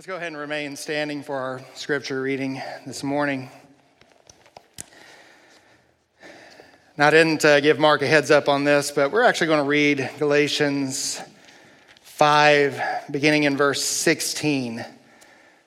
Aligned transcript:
Let's 0.00 0.06
go 0.06 0.16
ahead 0.16 0.28
and 0.28 0.38
remain 0.38 0.76
standing 0.76 1.22
for 1.22 1.36
our 1.36 1.60
scripture 1.74 2.22
reading 2.22 2.62
this 2.86 3.02
morning. 3.02 3.50
Now, 6.96 7.08
I 7.08 7.10
didn't 7.10 7.44
uh, 7.44 7.60
give 7.60 7.78
Mark 7.78 8.00
a 8.00 8.06
heads 8.06 8.30
up 8.30 8.48
on 8.48 8.64
this, 8.64 8.90
but 8.90 9.12
we're 9.12 9.24
actually 9.24 9.48
going 9.48 9.62
to 9.62 9.68
read 9.68 10.10
Galatians 10.18 11.20
5, 12.00 12.82
beginning 13.10 13.42
in 13.42 13.58
verse 13.58 13.84
16 13.84 14.86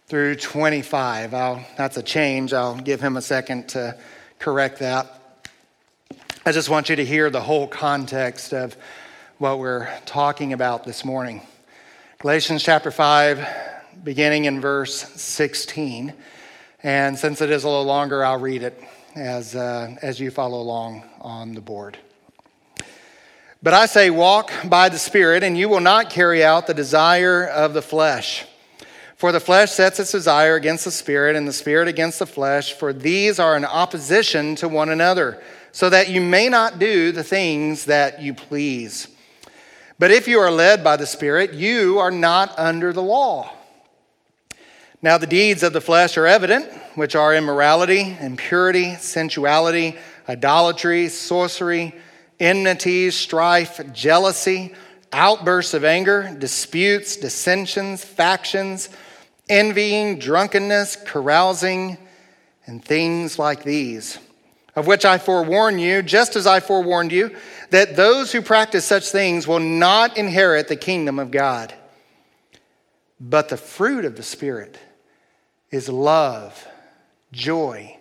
through 0.08 0.38
25. 0.38 1.36
I'll, 1.36 1.64
that's 1.78 1.98
a 1.98 2.04
change. 2.04 2.54
I'll 2.54 2.78
give 2.78 3.00
him 3.02 3.18
a 3.18 3.22
second 3.22 3.70
to 3.70 3.96
correct 4.40 4.80
that. 4.80 5.46
I 6.44 6.54
just 6.54 6.70
want 6.70 6.90
you 6.90 6.96
to 6.96 7.06
hear 7.06 7.30
the 7.30 7.42
whole 7.42 7.68
context 7.68 8.52
of 8.52 8.76
what 9.38 9.60
we're 9.60 9.96
talking 10.08 10.54
about 10.54 10.86
this 10.86 11.06
morning. 11.06 11.44
Galatians 12.18 12.64
chapter 12.64 12.90
5 12.90 13.74
beginning 14.04 14.46
in 14.46 14.62
verse 14.62 14.96
16. 14.96 16.14
And 16.82 17.18
since 17.18 17.42
it 17.42 17.50
is 17.50 17.64
a 17.64 17.70
little 17.70 17.86
longer, 17.86 18.24
I'll 18.24 18.40
read 18.40 18.64
it 18.64 18.82
as, 19.16 19.56
uh, 19.56 19.96
as 20.02 20.20
you 20.20 20.32
follow 20.32 20.62
along 20.62 21.04
on 21.22 21.54
the 21.54 21.62
board. 21.62 21.98
But 23.62 23.74
I 23.74 23.86
say, 23.86 24.10
walk 24.10 24.52
by 24.66 24.90
the 24.90 25.00
Spirit, 25.00 25.42
and 25.42 25.58
you 25.58 25.70
will 25.70 25.80
not 25.80 26.10
carry 26.10 26.44
out 26.44 26.68
the 26.68 26.74
desire 26.74 27.46
of 27.46 27.74
the 27.74 27.82
flesh. 27.82 28.46
For 29.16 29.32
the 29.32 29.40
flesh 29.40 29.72
sets 29.72 30.02
its 30.02 30.12
desire 30.12 30.56
against 30.56 30.84
the 30.84 30.92
Spirit, 30.92 31.38
and 31.38 31.48
the 31.48 31.54
Spirit 31.54 31.88
against 31.88 32.20
the 32.20 32.26
flesh, 32.26 32.74
for 32.74 32.92
these 32.92 33.40
are 33.40 33.56
in 33.56 33.64
opposition 33.64 34.56
to 34.56 34.68
one 34.68 34.90
another, 34.90 35.42
so 35.72 35.90
that 35.90 36.10
you 36.10 36.20
may 36.20 36.50
not 36.50 36.78
do 36.78 37.14
the 37.14 37.24
things 37.24 37.86
that 37.86 38.22
you 38.22 38.34
please. 38.34 39.08
But 39.98 40.12
if 40.12 40.28
you 40.28 40.40
are 40.40 40.52
led 40.52 40.84
by 40.84 40.98
the 40.98 41.08
Spirit, 41.08 41.54
you 41.54 42.00
are 42.00 42.12
not 42.12 42.60
under 42.60 42.92
the 42.92 43.02
law. 43.02 43.50
Now, 45.04 45.18
the 45.18 45.28
deeds 45.28 45.64
of 45.64 45.74
the 45.74 45.82
flesh 45.82 46.18
are 46.18 46.26
evident, 46.26 46.72
which 46.96 47.14
are 47.14 47.36
immorality, 47.36 48.16
impurity, 48.22 48.96
sensuality, 48.96 49.98
idolatry, 50.30 51.10
sorcery, 51.10 51.94
enmities, 52.40 53.14
strife, 53.14 53.82
jealousy, 53.92 54.74
outbursts 55.12 55.74
of 55.74 55.84
anger, 55.84 56.34
disputes, 56.40 57.18
dissensions, 57.18 58.02
factions, 58.02 58.88
envying, 59.50 60.20
drunkenness, 60.20 60.96
carousing, 60.96 61.98
and 62.66 62.84
things 62.84 63.38
like 63.38 63.66
these, 63.66 64.18
of 64.74 64.88
which 64.88 65.04
I 65.04 65.18
forewarn 65.18 65.80
you, 65.80 66.02
just 66.02 66.38
as 66.38 66.48
I 66.48 66.62
forewarned 66.62 67.12
you, 67.12 67.36
that 67.72 67.98
those 67.98 68.32
who 68.32 68.42
practice 68.42 68.86
such 68.86 69.10
things 69.10 69.50
will 69.50 69.60
not 69.60 70.16
inherit 70.18 70.70
the 70.70 70.78
kingdom 70.78 71.20
of 71.20 71.30
God. 71.30 71.74
But 73.20 73.50
the 73.50 73.58
fruit 73.58 74.06
of 74.06 74.16
the 74.16 74.24
Spirit, 74.24 74.80
is 75.74 75.90
love, 75.90 76.68
joy, 77.32 77.98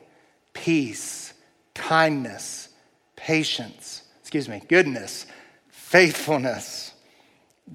peace, 0.52 1.32
kindness, 1.74 2.68
patience, 3.16 4.02
excuse 4.20 4.46
me, 4.46 4.60
goodness, 4.68 5.24
faithfulness, 5.70 6.92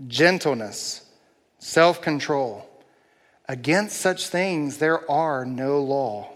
gentleness, 0.07 1.03
self 1.57 1.99
control. 1.99 2.69
Against 3.49 3.99
such 3.99 4.27
things 4.27 4.77
there 4.77 5.09
are 5.09 5.45
no 5.45 5.81
law. 5.81 6.31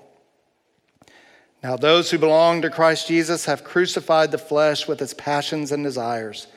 Now, 1.62 1.78
those 1.78 2.10
who 2.10 2.18
belong 2.18 2.64
to 2.64 2.72
Christ 2.72 3.08
Jesus 3.08 3.46
have 3.46 3.64
crucified 3.64 4.32
the 4.32 4.40
flesh 4.40 4.88
with 4.88 5.00
its 5.04 5.14
passions 5.14 5.72
and 5.72 5.84
desires. 5.84 6.48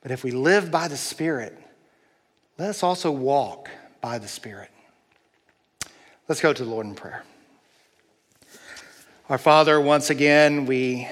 But 0.00 0.10
if 0.10 0.24
we 0.24 0.30
live 0.30 0.70
by 0.70 0.88
the 0.88 0.96
Spirit, 0.96 1.58
let 2.56 2.70
us 2.70 2.82
also 2.82 3.10
walk 3.10 3.68
by 4.00 4.18
the 4.18 4.28
Spirit. 4.28 4.70
Let's 6.32 6.40
go 6.40 6.54
to 6.54 6.64
the 6.64 6.70
Lord 6.70 6.86
in 6.86 6.94
prayer. 6.94 7.24
Our 9.28 9.36
Father, 9.36 9.78
once 9.78 10.08
again, 10.08 10.64
we, 10.64 11.06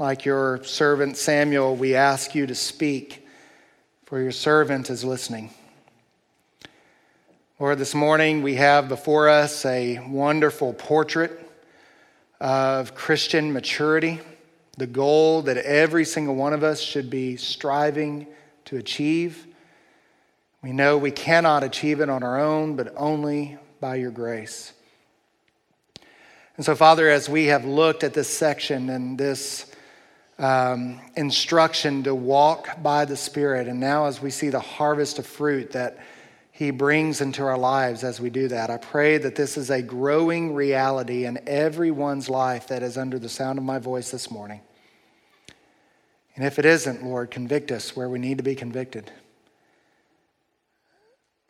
like 0.00 0.24
your 0.24 0.64
servant 0.64 1.16
Samuel, 1.16 1.76
we 1.76 1.94
ask 1.94 2.34
you 2.34 2.44
to 2.44 2.56
speak, 2.56 3.24
for 4.06 4.20
your 4.20 4.32
servant 4.32 4.90
is 4.90 5.04
listening. 5.04 5.50
Lord, 7.60 7.78
this 7.78 7.94
morning 7.94 8.42
we 8.42 8.56
have 8.56 8.88
before 8.88 9.28
us 9.28 9.64
a 9.64 10.00
wonderful 10.08 10.72
portrait 10.72 11.38
of 12.40 12.96
Christian 12.96 13.52
maturity, 13.52 14.18
the 14.76 14.88
goal 14.88 15.42
that 15.42 15.58
every 15.58 16.04
single 16.04 16.34
one 16.34 16.52
of 16.52 16.64
us 16.64 16.80
should 16.80 17.10
be 17.10 17.36
striving 17.36 18.26
to 18.64 18.76
achieve. 18.76 19.46
We 20.64 20.72
know 20.72 20.98
we 20.98 21.12
cannot 21.12 21.62
achieve 21.62 22.00
it 22.00 22.10
on 22.10 22.24
our 22.24 22.40
own, 22.40 22.74
but 22.74 22.92
only 22.96 23.56
by 23.80 23.96
your 23.96 24.10
grace. 24.10 24.72
And 26.56 26.64
so, 26.64 26.74
Father, 26.74 27.08
as 27.08 27.28
we 27.28 27.46
have 27.46 27.64
looked 27.64 28.02
at 28.02 28.14
this 28.14 28.28
section 28.28 28.90
and 28.90 29.16
this 29.16 29.70
um, 30.38 31.00
instruction 31.16 32.02
to 32.02 32.14
walk 32.14 32.82
by 32.82 33.04
the 33.04 33.16
Spirit, 33.16 33.68
and 33.68 33.78
now 33.78 34.06
as 34.06 34.20
we 34.20 34.30
see 34.30 34.48
the 34.48 34.60
harvest 34.60 35.18
of 35.18 35.26
fruit 35.26 35.72
that 35.72 35.98
He 36.50 36.72
brings 36.72 37.20
into 37.20 37.44
our 37.44 37.58
lives 37.58 38.02
as 38.02 38.20
we 38.20 38.30
do 38.30 38.48
that, 38.48 38.70
I 38.70 38.76
pray 38.78 39.18
that 39.18 39.36
this 39.36 39.56
is 39.56 39.70
a 39.70 39.82
growing 39.82 40.54
reality 40.54 41.26
in 41.26 41.38
everyone's 41.48 42.28
life 42.28 42.68
that 42.68 42.82
is 42.82 42.98
under 42.98 43.18
the 43.18 43.28
sound 43.28 43.58
of 43.58 43.64
my 43.64 43.78
voice 43.78 44.10
this 44.10 44.30
morning. 44.30 44.60
And 46.34 46.44
if 46.44 46.58
it 46.58 46.64
isn't, 46.64 47.04
Lord, 47.04 47.30
convict 47.30 47.70
us 47.70 47.96
where 47.96 48.08
we 48.08 48.18
need 48.18 48.38
to 48.38 48.44
be 48.44 48.54
convicted. 48.54 49.12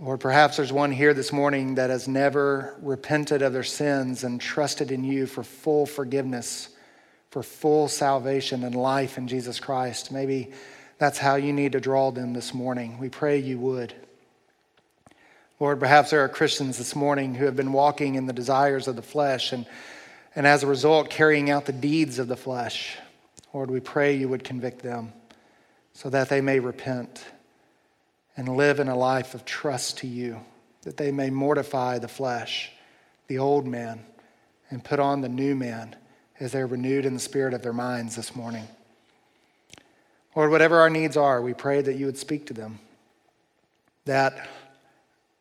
Or 0.01 0.17
perhaps 0.17 0.57
there's 0.57 0.73
one 0.73 0.93
here 0.93 1.13
this 1.13 1.33
morning 1.33 1.75
that 1.75 1.91
has 1.91 2.07
never 2.07 2.77
repented 2.83 3.43
of 3.43 3.53
their 3.53 3.65
sins 3.65 4.23
and 4.23 4.41
trusted 4.41 4.93
in 4.93 5.03
you 5.03 5.27
for 5.27 5.43
full 5.43 5.87
forgiveness, 5.87 6.69
for 7.31 7.43
full 7.43 7.89
salvation 7.89 8.63
and 8.63 8.77
life 8.77 9.19
in 9.19 9.27
Jesus 9.27 9.59
Christ. 9.59 10.13
Maybe 10.13 10.53
that's 10.99 11.19
how 11.19 11.35
you 11.35 11.53
need 11.53 11.73
to 11.73 11.81
draw 11.81 12.13
them 12.13 12.33
this 12.33 12.55
morning. 12.55 12.99
We 12.99 13.09
pray 13.09 13.39
you 13.39 13.59
would. 13.59 13.93
Lord, 15.59 15.81
perhaps 15.81 16.11
there 16.11 16.23
are 16.23 16.29
Christians 16.29 16.79
this 16.79 16.95
morning 16.95 17.35
who 17.35 17.47
have 17.47 17.57
been 17.57 17.73
walking 17.73 18.15
in 18.15 18.27
the 18.27 18.33
desires 18.33 18.87
of 18.87 18.95
the 18.95 19.03
flesh 19.03 19.53
and, 19.53 19.67
and 20.37 20.47
as 20.47 20.63
a 20.63 20.69
result 20.69 21.11
carrying 21.11 21.51
out 21.51 21.67
the 21.67 21.73
deeds 21.73 22.21
of 22.21 22.29
the 22.29 22.37
flesh. 22.37 22.97
Lord, 23.53 23.69
we 23.69 23.81
pray 23.81 24.15
you 24.15 24.29
would 24.29 24.45
convict 24.45 24.81
them 24.81 25.13
so 25.93 26.09
that 26.11 26.29
they 26.29 26.41
may 26.41 26.61
repent 26.61 27.25
and 28.39 28.57
live 28.57 28.79
in 28.79 28.87
a 28.87 28.97
life 28.97 29.35
of 29.35 29.45
trust 29.45 29.99
to 29.99 30.07
you, 30.07 30.41
that 30.83 30.97
they 30.97 31.11
may 31.11 31.29
mortify 31.29 31.99
the 31.99 32.07
flesh, 32.07 32.71
the 33.27 33.37
old 33.37 33.67
man, 33.67 34.05
and 34.71 34.85
put 34.85 35.01
on 35.01 35.21
the 35.21 35.29
new 35.29 35.57
man 35.57 35.97
as 36.39 36.53
they're 36.53 36.69
renewed 36.69 37.05
in 37.05 37.15
the 37.15 37.21
spirit 37.21 37.53
of 37.53 37.63
their 37.63 37.73
minds 37.73 38.15
this 38.15 38.37
morning. 38.37 38.65
Lord, 40.37 40.53
whatever 40.53 40.79
our 40.79 40.89
needs 40.89 41.17
are, 41.17 41.43
we 41.43 41.53
pray 41.53 41.83
that 41.83 41.97
you 41.97 42.07
would 42.07 42.17
speak 42.17 42.47
to 42.47 42.55
them. 42.55 42.79
That, 44.05 44.49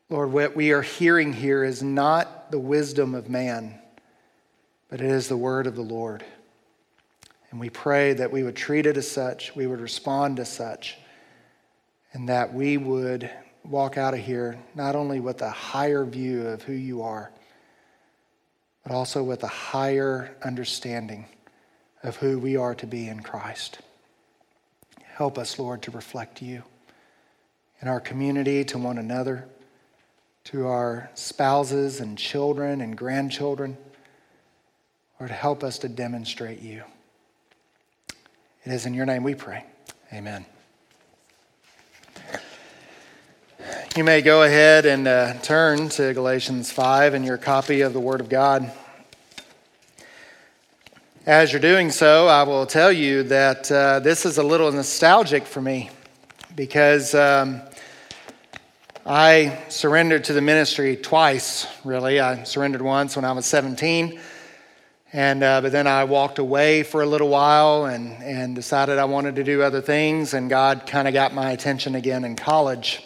Lord, 0.09 0.31
what 0.31 0.55
we 0.55 0.71
are 0.71 0.81
hearing 0.81 1.33
here 1.33 1.63
is 1.63 1.83
not 1.83 2.49
the 2.49 2.57
wisdom 2.57 3.13
of 3.13 3.29
man, 3.29 3.79
but 4.89 5.01
it 5.01 5.11
is 5.11 5.27
the 5.27 5.37
word 5.37 5.67
of 5.67 5.75
the 5.75 5.83
Lord. 5.83 6.25
And 7.51 7.59
we 7.59 7.69
pray 7.69 8.13
that 8.13 8.31
we 8.31 8.41
would 8.41 8.55
treat 8.55 8.87
it 8.87 8.97
as 8.97 9.09
such, 9.09 9.55
we 9.55 9.67
would 9.67 9.81
respond 9.81 10.39
as 10.39 10.51
such 10.51 10.97
and 12.17 12.29
that 12.29 12.51
we 12.51 12.77
would 12.77 13.29
walk 13.63 13.95
out 13.95 14.15
of 14.15 14.19
here 14.19 14.57
not 14.73 14.95
only 14.95 15.19
with 15.19 15.39
a 15.43 15.51
higher 15.51 16.03
view 16.03 16.47
of 16.47 16.63
who 16.63 16.73
you 16.73 17.03
are, 17.03 17.29
but 18.81 18.91
also 18.91 19.21
with 19.21 19.43
a 19.43 19.47
higher 19.47 20.35
understanding 20.43 21.27
of 22.01 22.15
who 22.15 22.39
we 22.39 22.57
are 22.57 22.73
to 22.73 22.87
be 22.87 23.07
in 23.07 23.19
Christ. 23.19 23.77
Help 25.03 25.37
us, 25.37 25.59
Lord, 25.59 25.83
to 25.83 25.91
reflect 25.91 26.41
you 26.41 26.63
in 27.83 27.87
our 27.87 27.99
community 27.99 28.63
to 28.65 28.79
one 28.79 28.97
another, 28.97 29.47
to 30.45 30.65
our 30.65 31.11
spouses 31.13 31.99
and 31.99 32.17
children 32.17 32.81
and 32.81 32.97
grandchildren. 32.97 33.77
Lord, 35.19 35.29
help 35.29 35.63
us 35.63 35.77
to 35.79 35.87
demonstrate 35.87 36.61
you. 36.61 36.81
It 38.63 38.71
is 38.71 38.87
in 38.87 38.95
your 38.95 39.05
name 39.05 39.21
we 39.21 39.35
pray. 39.35 39.65
Amen. 40.11 40.47
You 43.97 44.03
may 44.03 44.21
go 44.21 44.43
ahead 44.43 44.85
and 44.85 45.07
uh, 45.07 45.33
turn 45.41 45.89
to 45.89 46.13
Galatians 46.13 46.71
5 46.71 47.15
in 47.15 47.23
your 47.23 47.39
copy 47.39 47.81
of 47.81 47.93
the 47.93 47.99
Word 47.99 48.21
of 48.21 48.29
God. 48.29 48.71
As 51.25 51.51
you're 51.51 51.59
doing 51.59 51.89
so, 51.89 52.27
I 52.27 52.43
will 52.43 52.67
tell 52.67 52.91
you 52.91 53.23
that 53.23 53.71
uh, 53.71 53.99
this 54.01 54.23
is 54.27 54.37
a 54.37 54.43
little 54.43 54.71
nostalgic 54.71 55.47
for 55.47 55.63
me 55.63 55.89
because 56.55 57.15
um, 57.15 57.59
I 59.03 59.63
surrendered 59.69 60.25
to 60.25 60.33
the 60.33 60.41
ministry 60.41 60.95
twice, 60.95 61.65
really. 61.83 62.19
I 62.19 62.43
surrendered 62.43 62.83
once 62.83 63.15
when 63.15 63.25
I 63.25 63.31
was 63.31 63.47
17, 63.47 64.19
and, 65.11 65.41
uh, 65.41 65.61
but 65.61 65.71
then 65.71 65.87
I 65.87 66.03
walked 66.03 66.37
away 66.37 66.83
for 66.83 67.01
a 67.01 67.07
little 67.07 67.29
while 67.29 67.85
and, 67.85 68.21
and 68.21 68.53
decided 68.53 68.99
I 68.99 69.05
wanted 69.05 69.37
to 69.37 69.43
do 69.43 69.63
other 69.63 69.81
things, 69.81 70.35
and 70.35 70.51
God 70.51 70.85
kind 70.85 71.07
of 71.07 71.15
got 71.15 71.33
my 71.33 71.49
attention 71.49 71.95
again 71.95 72.25
in 72.25 72.35
college. 72.35 73.01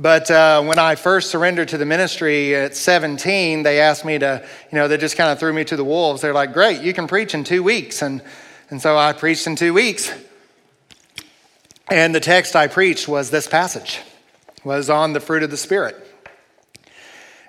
But 0.00 0.30
uh, 0.30 0.62
when 0.62 0.78
I 0.78 0.94
first 0.94 1.30
surrendered 1.30 1.68
to 1.68 1.76
the 1.76 1.84
ministry 1.84 2.54
at 2.54 2.74
17, 2.74 3.62
they 3.62 3.80
asked 3.80 4.02
me 4.02 4.18
to, 4.18 4.42
you 4.72 4.78
know, 4.78 4.88
they 4.88 4.96
just 4.96 5.14
kind 5.14 5.30
of 5.30 5.38
threw 5.38 5.52
me 5.52 5.62
to 5.64 5.76
the 5.76 5.84
wolves. 5.84 6.22
They're 6.22 6.32
like, 6.32 6.54
great, 6.54 6.80
you 6.80 6.94
can 6.94 7.06
preach 7.06 7.34
in 7.34 7.44
two 7.44 7.62
weeks. 7.62 8.00
And, 8.00 8.22
and 8.70 8.80
so 8.80 8.96
I 8.96 9.12
preached 9.12 9.46
in 9.46 9.56
two 9.56 9.74
weeks. 9.74 10.10
And 11.90 12.14
the 12.14 12.20
text 12.20 12.56
I 12.56 12.66
preached 12.66 13.08
was 13.08 13.30
this 13.30 13.46
passage, 13.46 14.00
was 14.64 14.88
on 14.88 15.12
the 15.12 15.20
fruit 15.20 15.42
of 15.42 15.50
the 15.50 15.58
Spirit. 15.58 15.96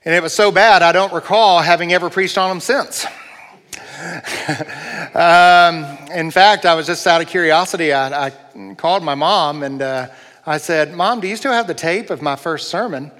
And 0.04 0.14
it 0.14 0.22
was 0.22 0.34
so 0.34 0.52
bad, 0.52 0.82
I 0.82 0.92
don't 0.92 1.14
recall 1.14 1.62
having 1.62 1.94
ever 1.94 2.10
preached 2.10 2.38
on 2.38 2.50
them 2.50 2.60
since. 2.60 3.06
um, 5.16 5.86
in 6.14 6.32
fact, 6.32 6.66
I 6.66 6.76
was 6.76 6.86
just 6.86 7.08
out 7.08 7.22
of 7.22 7.30
curiosity, 7.30 7.94
I, 7.94 8.28
I 8.28 8.32
called 8.76 9.04
my 9.04 9.16
mom 9.16 9.64
and 9.64 9.82
uh, 9.82 10.08
I 10.46 10.58
said, 10.58 10.94
Mom, 10.94 11.20
do 11.20 11.28
you 11.28 11.36
still 11.36 11.54
have 11.54 11.68
the 11.68 11.74
tape 11.74 12.10
of 12.10 12.22
my 12.22 12.36
first 12.36 12.70
sermon? 12.70 13.12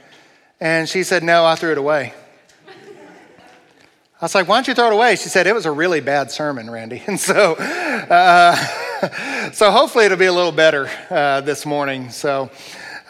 And 0.60 0.90
she 0.90 1.04
said, 1.04 1.24
No, 1.24 1.46
I 1.46 1.56
threw 1.56 1.72
it 1.72 1.78
away. 1.78 2.14
I 2.68 4.26
was 4.26 4.34
like, 4.34 4.48
Why 4.48 4.58
don't 4.58 4.68
you 4.68 4.74
throw 4.74 4.88
it 4.88 4.94
away? 4.94 5.16
She 5.16 5.30
said, 5.30 5.48
It 5.48 5.54
was 5.54 5.66
a 5.66 5.72
really 5.72 6.02
bad 6.02 6.32
sermon, 6.32 6.70
Randy. 6.70 7.04
And 7.08 7.20
so, 7.20 7.56
uh, 7.56 8.56
so 9.54 9.72
hopefully 9.72 10.06
it'll 10.06 10.18
be 10.18 10.26
a 10.26 10.34
little 10.34 10.52
better 10.52 10.90
uh, 11.10 11.42
this 11.42 11.66
morning. 11.66 12.10
So, 12.10 12.50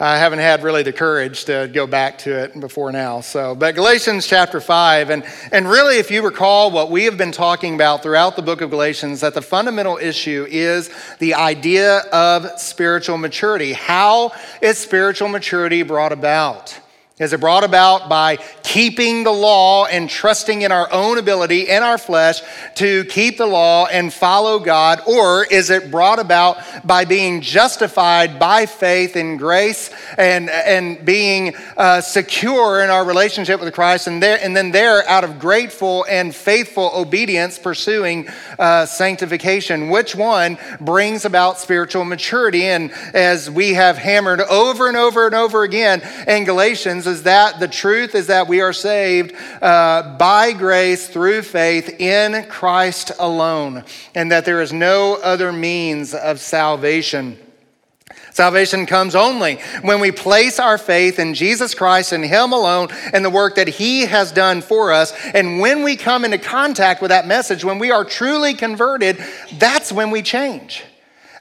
I 0.02 0.18
haven't 0.18 0.40
had 0.40 0.64
really 0.64 0.82
the 0.82 0.92
courage 0.92 1.44
to 1.44 1.70
go 1.72 1.86
back 1.86 2.18
to 2.18 2.42
it 2.42 2.58
before 2.58 2.90
now. 2.90 3.20
So, 3.20 3.54
but 3.54 3.76
Galatians 3.76 4.26
chapter 4.26 4.60
5, 4.60 5.10
and, 5.10 5.24
and 5.52 5.70
really, 5.70 5.98
if 5.98 6.10
you 6.10 6.24
recall 6.24 6.72
what 6.72 6.90
we 6.90 7.04
have 7.04 7.16
been 7.16 7.30
talking 7.30 7.76
about 7.76 8.02
throughout 8.02 8.34
the 8.34 8.42
book 8.42 8.62
of 8.62 8.70
Galatians, 8.70 9.20
that 9.20 9.34
the 9.34 9.42
fundamental 9.42 9.98
issue 9.98 10.44
is 10.50 10.90
the 11.20 11.34
idea 11.34 11.98
of 12.12 12.58
spiritual 12.58 13.16
maturity. 13.16 13.74
How 13.74 14.32
is 14.60 14.76
spiritual 14.76 15.28
maturity 15.28 15.84
brought 15.84 16.10
about? 16.10 16.76
Is 17.18 17.34
it 17.34 17.40
brought 17.40 17.62
about 17.62 18.08
by 18.08 18.38
keeping 18.62 19.22
the 19.22 19.32
law 19.32 19.84
and 19.84 20.08
trusting 20.08 20.62
in 20.62 20.72
our 20.72 20.90
own 20.90 21.18
ability 21.18 21.68
in 21.68 21.82
our 21.82 21.98
flesh 21.98 22.40
to 22.76 23.04
keep 23.04 23.36
the 23.36 23.46
law 23.46 23.84
and 23.86 24.10
follow 24.10 24.58
God? 24.58 25.02
Or 25.06 25.44
is 25.44 25.68
it 25.68 25.90
brought 25.90 26.18
about 26.18 26.56
by 26.86 27.04
being 27.04 27.42
justified 27.42 28.38
by 28.38 28.64
faith 28.64 29.14
in 29.14 29.36
grace 29.36 29.90
and, 30.16 30.48
and 30.48 31.04
being 31.04 31.54
uh, 31.76 32.00
secure 32.00 32.82
in 32.82 32.88
our 32.88 33.04
relationship 33.04 33.60
with 33.60 33.74
Christ 33.74 34.06
and, 34.06 34.22
there, 34.22 34.38
and 34.42 34.56
then 34.56 34.70
there, 34.70 35.06
out 35.06 35.22
of 35.22 35.38
grateful 35.38 36.06
and 36.08 36.34
faithful 36.34 36.92
obedience, 36.94 37.58
pursuing 37.58 38.26
uh, 38.58 38.86
sanctification? 38.86 39.90
Which 39.90 40.14
one 40.14 40.56
brings 40.80 41.26
about 41.26 41.58
spiritual 41.58 42.06
maturity? 42.06 42.64
And 42.64 42.90
as 43.12 43.50
we 43.50 43.74
have 43.74 43.98
hammered 43.98 44.40
over 44.40 44.88
and 44.88 44.96
over 44.96 45.26
and 45.26 45.34
over 45.34 45.62
again 45.62 46.00
in 46.26 46.44
Galatians, 46.44 47.06
is 47.12 47.22
that 47.24 47.60
the 47.60 47.68
truth 47.68 48.14
is 48.14 48.26
that 48.26 48.48
we 48.48 48.60
are 48.60 48.72
saved 48.72 49.34
uh, 49.60 50.16
by 50.16 50.52
grace 50.52 51.06
through 51.08 51.42
faith 51.42 52.00
in 52.00 52.46
Christ 52.48 53.12
alone, 53.18 53.84
and 54.14 54.32
that 54.32 54.44
there 54.44 54.60
is 54.62 54.72
no 54.72 55.14
other 55.22 55.52
means 55.52 56.14
of 56.14 56.40
salvation. 56.40 57.38
Salvation 58.32 58.86
comes 58.86 59.14
only 59.14 59.56
when 59.82 60.00
we 60.00 60.10
place 60.10 60.58
our 60.58 60.78
faith 60.78 61.18
in 61.18 61.34
Jesus 61.34 61.74
Christ 61.74 62.12
and 62.12 62.24
Him 62.24 62.52
alone 62.52 62.88
and 63.12 63.22
the 63.22 63.30
work 63.30 63.56
that 63.56 63.68
He 63.68 64.06
has 64.06 64.32
done 64.32 64.62
for 64.62 64.90
us. 64.90 65.12
And 65.34 65.60
when 65.60 65.82
we 65.82 65.96
come 65.96 66.24
into 66.24 66.38
contact 66.38 67.02
with 67.02 67.10
that 67.10 67.26
message, 67.26 67.62
when 67.62 67.78
we 67.78 67.90
are 67.90 68.06
truly 68.06 68.54
converted, 68.54 69.22
that's 69.58 69.92
when 69.92 70.10
we 70.10 70.22
change. 70.22 70.82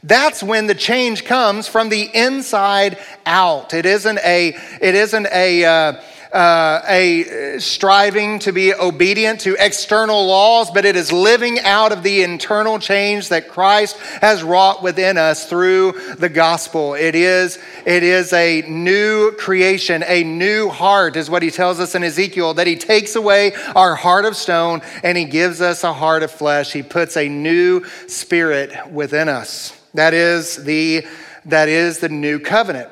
That's 0.03 0.41
when 0.41 0.67
the 0.67 0.75
change 0.75 1.25
comes 1.25 1.67
from 1.67 1.89
the 1.89 2.09
inside 2.13 2.97
out. 3.25 3.73
It 3.73 3.85
isn't 3.85 4.19
a, 4.19 4.55
it 4.81 4.95
isn't 4.95 5.27
a, 5.31 5.63
uh, 5.63 6.01
uh, 6.33 6.81
a 6.87 7.59
striving 7.59 8.39
to 8.39 8.51
be 8.51 8.73
obedient 8.73 9.41
to 9.41 9.55
external 9.59 10.25
laws, 10.25 10.71
but 10.71 10.85
it 10.85 10.95
is 10.95 11.11
living 11.11 11.59
out 11.59 11.91
of 11.91 12.01
the 12.01 12.23
internal 12.23 12.79
change 12.79 13.29
that 13.29 13.49
Christ 13.49 13.97
has 14.21 14.41
wrought 14.41 14.81
within 14.81 15.17
us 15.17 15.47
through 15.47 15.91
the 16.17 16.29
gospel. 16.29 16.95
It 16.95 17.13
is, 17.13 17.59
it 17.85 18.01
is 18.01 18.33
a 18.33 18.63
new 18.63 19.33
creation, 19.33 20.03
a 20.07 20.23
new 20.23 20.69
heart, 20.69 21.15
is 21.15 21.29
what 21.29 21.43
he 21.43 21.51
tells 21.51 21.79
us 21.79 21.95
in 21.95 22.03
Ezekiel, 22.03 22.55
that 22.55 22.65
he 22.65 22.75
takes 22.75 23.15
away 23.15 23.53
our 23.75 23.95
heart 23.95 24.25
of 24.25 24.35
stone 24.35 24.81
and 25.03 25.17
he 25.17 25.25
gives 25.25 25.61
us 25.61 25.83
a 25.83 25.93
heart 25.93 26.23
of 26.23 26.31
flesh. 26.31 26.71
He 26.71 26.81
puts 26.81 27.17
a 27.17 27.27
new 27.27 27.85
spirit 28.07 28.89
within 28.91 29.29
us. 29.29 29.80
That 29.93 30.13
is 30.13 30.63
the, 30.63 31.05
that 31.45 31.69
is 31.69 31.99
the 31.99 32.09
new 32.09 32.39
covenant. 32.39 32.89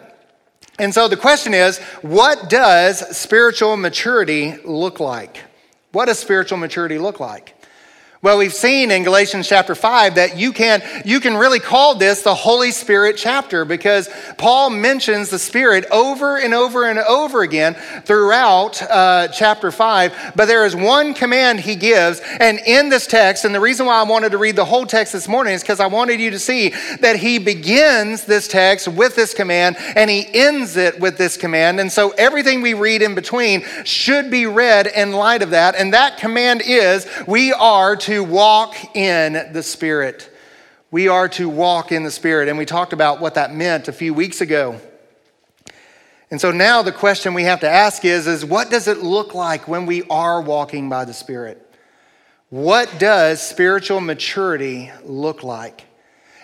And 0.80 0.94
so 0.94 1.08
the 1.08 1.18
question 1.18 1.54
is 1.54 1.80
what 2.02 2.50
does 2.50 3.16
spiritual 3.16 3.76
maturity 3.78 4.56
look 4.64 5.00
like? 5.00 5.44
What 5.92 6.06
does 6.06 6.20
spiritual 6.20 6.58
maturity 6.58 6.98
look 6.98 7.20
like? 7.20 7.59
Well, 8.22 8.38
we've 8.38 8.54
seen 8.54 8.92
in 8.92 9.06
Galatians 9.06 9.48
chapter 9.48 9.74
5 9.74 10.16
that 10.16 10.38
you 10.38 10.52
can, 10.52 10.84
you 11.06 11.22
can 11.22 11.38
really 11.38 11.62
call 11.62 11.96
this 11.96 12.22
the 12.22 12.36
Holy 12.36 12.72
Spirit 12.72 13.16
chapter 13.16 13.64
because 13.64 14.10
Paul 14.38 14.72
mentions 14.72 15.30
the 15.30 15.40
Spirit 15.40 15.86
over 15.90 16.38
and 16.38 16.54
over 16.54 16.84
and 16.84 17.00
over 17.00 17.44
again 17.44 17.76
throughout 18.04 18.82
uh, 18.82 19.30
chapter 19.30 19.72
5. 19.72 20.34
But 20.36 20.48
there 20.48 20.66
is 20.66 20.76
one 20.76 21.14
command 21.14 21.62
he 21.62 21.78
gives, 21.78 22.20
and 22.42 22.60
in 22.68 22.90
this 22.90 23.08
text, 23.08 23.46
and 23.46 23.56
the 23.56 23.62
reason 23.62 23.86
why 23.86 23.98
I 23.98 24.04
wanted 24.04 24.34
to 24.34 24.38
read 24.38 24.58
the 24.58 24.66
whole 24.66 24.86
text 24.86 25.14
this 25.14 25.30
morning 25.30 25.54
is 25.54 25.62
because 25.62 25.80
I 25.80 25.88
wanted 25.88 26.20
you 26.20 26.32
to 26.32 26.40
see 26.40 26.74
that 27.00 27.16
he 27.16 27.40
begins 27.40 28.26
this 28.26 28.50
text 28.50 28.90
with 28.90 29.16
this 29.16 29.34
command 29.34 29.78
and 29.96 30.10
he 30.10 30.28
ends 30.34 30.76
it 30.76 31.00
with 31.00 31.18
this 31.18 31.38
command. 31.38 31.80
And 31.80 31.90
so 31.90 32.10
everything 32.18 32.62
we 32.62 32.74
read 32.74 33.02
in 33.02 33.16
between 33.16 33.64
should 33.86 34.30
be 34.30 34.46
read 34.46 34.88
in 34.88 35.14
light 35.14 35.42
of 35.42 35.52
that. 35.52 35.76
And 35.76 35.94
that 35.94 36.18
command 36.18 36.64
is 36.66 37.08
we 37.26 37.54
are 37.54 37.96
to 37.96 38.09
to 38.10 38.24
walk 38.24 38.96
in 38.96 39.54
the 39.54 39.62
Spirit. 39.62 40.36
We 40.90 41.10
are 41.10 41.30
to 41.30 41.48
walk 41.48 41.92
in 41.92 42.02
the 42.02 42.10
Spirit. 42.10 42.50
And 42.50 42.58
we 42.58 42.66
talked 42.66 42.92
about 42.92 43.22
what 43.22 43.36
that 43.36 43.54
meant 43.54 43.88
a 43.88 43.92
few 43.92 44.16
weeks 44.16 44.42
ago. 44.42 44.82
And 46.32 46.42
so 46.42 46.50
now 46.50 46.82
the 46.82 46.92
question 46.92 47.36
we 47.36 47.44
have 47.44 47.60
to 47.60 47.70
ask 47.70 48.04
is, 48.04 48.26
is 48.26 48.44
what 48.44 48.72
does 48.72 48.88
it 48.88 49.04
look 49.04 49.36
like 49.36 49.68
when 49.68 49.86
we 49.86 50.02
are 50.10 50.42
walking 50.42 50.90
by 50.90 51.06
the 51.06 51.14
Spirit? 51.14 51.64
What 52.50 52.98
does 52.98 53.48
spiritual 53.48 54.02
maturity 54.02 54.92
look 55.04 55.44
like? 55.44 55.86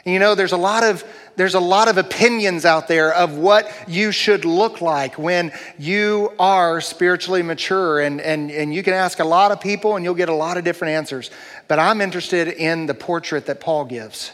And 0.05 0.13
you 0.13 0.19
know, 0.19 0.35
there's 0.35 0.51
a 0.51 0.57
lot 0.57 0.83
of 0.83 1.03
there's 1.35 1.55
a 1.55 1.59
lot 1.59 1.87
of 1.87 1.97
opinions 1.97 2.65
out 2.65 2.87
there 2.87 3.13
of 3.13 3.37
what 3.37 3.69
you 3.87 4.11
should 4.11 4.45
look 4.45 4.81
like 4.81 5.17
when 5.17 5.51
you 5.77 6.31
are 6.39 6.79
spiritually 6.79 7.41
mature. 7.41 7.99
And, 7.99 8.21
and, 8.21 8.49
and 8.51 8.73
you 8.73 8.83
can 8.83 8.93
ask 8.93 9.19
a 9.19 9.25
lot 9.25 9.51
of 9.51 9.59
people 9.59 9.95
and 9.95 10.05
you'll 10.05 10.13
get 10.15 10.29
a 10.29 10.33
lot 10.33 10.57
of 10.57 10.63
different 10.63 10.93
answers. 10.93 11.31
But 11.67 11.79
I'm 11.79 12.01
interested 12.01 12.47
in 12.47 12.85
the 12.85 12.93
portrait 12.93 13.47
that 13.47 13.59
Paul 13.59 13.85
gives. 13.85 14.31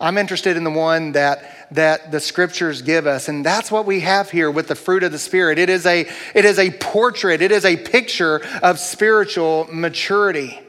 I'm 0.00 0.16
interested 0.16 0.56
in 0.56 0.62
the 0.62 0.70
one 0.70 1.12
that, 1.12 1.68
that 1.72 2.12
the 2.12 2.20
scriptures 2.20 2.82
give 2.82 3.06
us. 3.08 3.28
And 3.28 3.44
that's 3.44 3.70
what 3.70 3.84
we 3.84 4.00
have 4.00 4.30
here 4.30 4.48
with 4.48 4.68
the 4.68 4.76
fruit 4.76 5.02
of 5.02 5.10
the 5.10 5.18
Spirit. 5.18 5.58
It 5.58 5.68
is 5.68 5.86
a, 5.86 6.08
it 6.34 6.44
is 6.44 6.58
a 6.60 6.70
portrait, 6.70 7.42
it 7.42 7.50
is 7.50 7.64
a 7.64 7.76
picture 7.76 8.40
of 8.62 8.78
spiritual 8.78 9.68
maturity. 9.72 10.60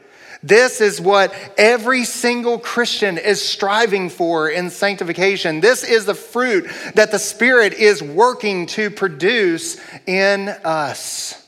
This 0.42 0.80
is 0.80 1.00
what 1.00 1.32
every 1.58 2.04
single 2.04 2.58
Christian 2.58 3.18
is 3.18 3.46
striving 3.46 4.08
for 4.08 4.48
in 4.48 4.70
sanctification. 4.70 5.60
This 5.60 5.84
is 5.84 6.06
the 6.06 6.14
fruit 6.14 6.68
that 6.94 7.12
the 7.12 7.18
Spirit 7.18 7.74
is 7.74 8.02
working 8.02 8.66
to 8.68 8.90
produce 8.90 9.78
in 10.06 10.48
us. 10.48 11.39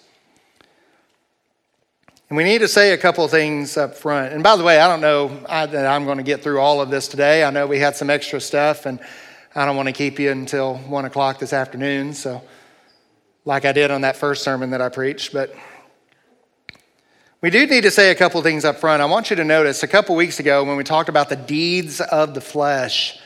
And 2.33 2.37
we 2.39 2.45
need 2.45 2.61
to 2.61 2.69
say 2.69 2.95
a 2.95 2.97
couple 2.97 3.27
of 3.27 3.31
things 3.31 3.77
up 3.77 3.95
front. 3.95 4.33
And 4.33 4.43
by 4.43 4.57
the 4.57 4.65
way, 4.65 4.81
I 4.81 4.89
don't 4.89 5.03
know 5.03 5.29
that 5.47 5.87
I'm 5.87 6.07
going 6.07 6.17
to 6.17 6.23
get 6.23 6.43
through 6.43 6.61
all 6.61 6.81
of 6.81 6.89
this 6.89 7.07
today. 7.07 7.45
I 7.45 7.51
know 7.51 7.67
we 7.67 7.79
had 7.79 7.95
some 7.95 8.09
extra 8.09 8.41
stuff, 8.41 8.87
and 8.87 9.01
I 9.55 9.67
don't 9.67 9.77
want 9.77 9.89
to 9.89 9.93
keep 9.93 10.19
you 10.19 10.31
until 10.31 10.79
one 10.79 11.05
o'clock 11.05 11.39
this 11.39 11.53
afternoon. 11.53 12.15
So, 12.15 12.41
like 13.45 13.67
I 13.67 13.73
did 13.73 13.91
on 13.91 14.01
that 14.01 14.17
first 14.17 14.45
sermon 14.45 14.71
that 14.71 14.81
I 14.81 14.89
preached, 14.89 15.35
but. 15.35 15.55
We 17.43 17.51
do 17.51 17.67
need 17.67 17.83
to 17.83 17.91
say 17.91 18.11
a 18.11 18.15
couple 18.15 18.39
of 18.39 18.45
things 18.45 18.65
up 18.65 18.79
front. 18.79 19.03
I 19.03 19.05
want 19.05 19.29
you 19.29 19.37
to 19.37 19.45
notice 19.45 19.83
a 19.83 19.89
couple 19.89 20.17
weeks 20.17 20.41
ago 20.41 20.65
when 20.65 20.79
we 20.79 20.85
talked 20.85 21.11
about 21.11 21.29
the 21.29 21.37
deeds 21.37 22.01
of 22.01 22.33
the 22.33 22.41
flesh, 22.41 23.21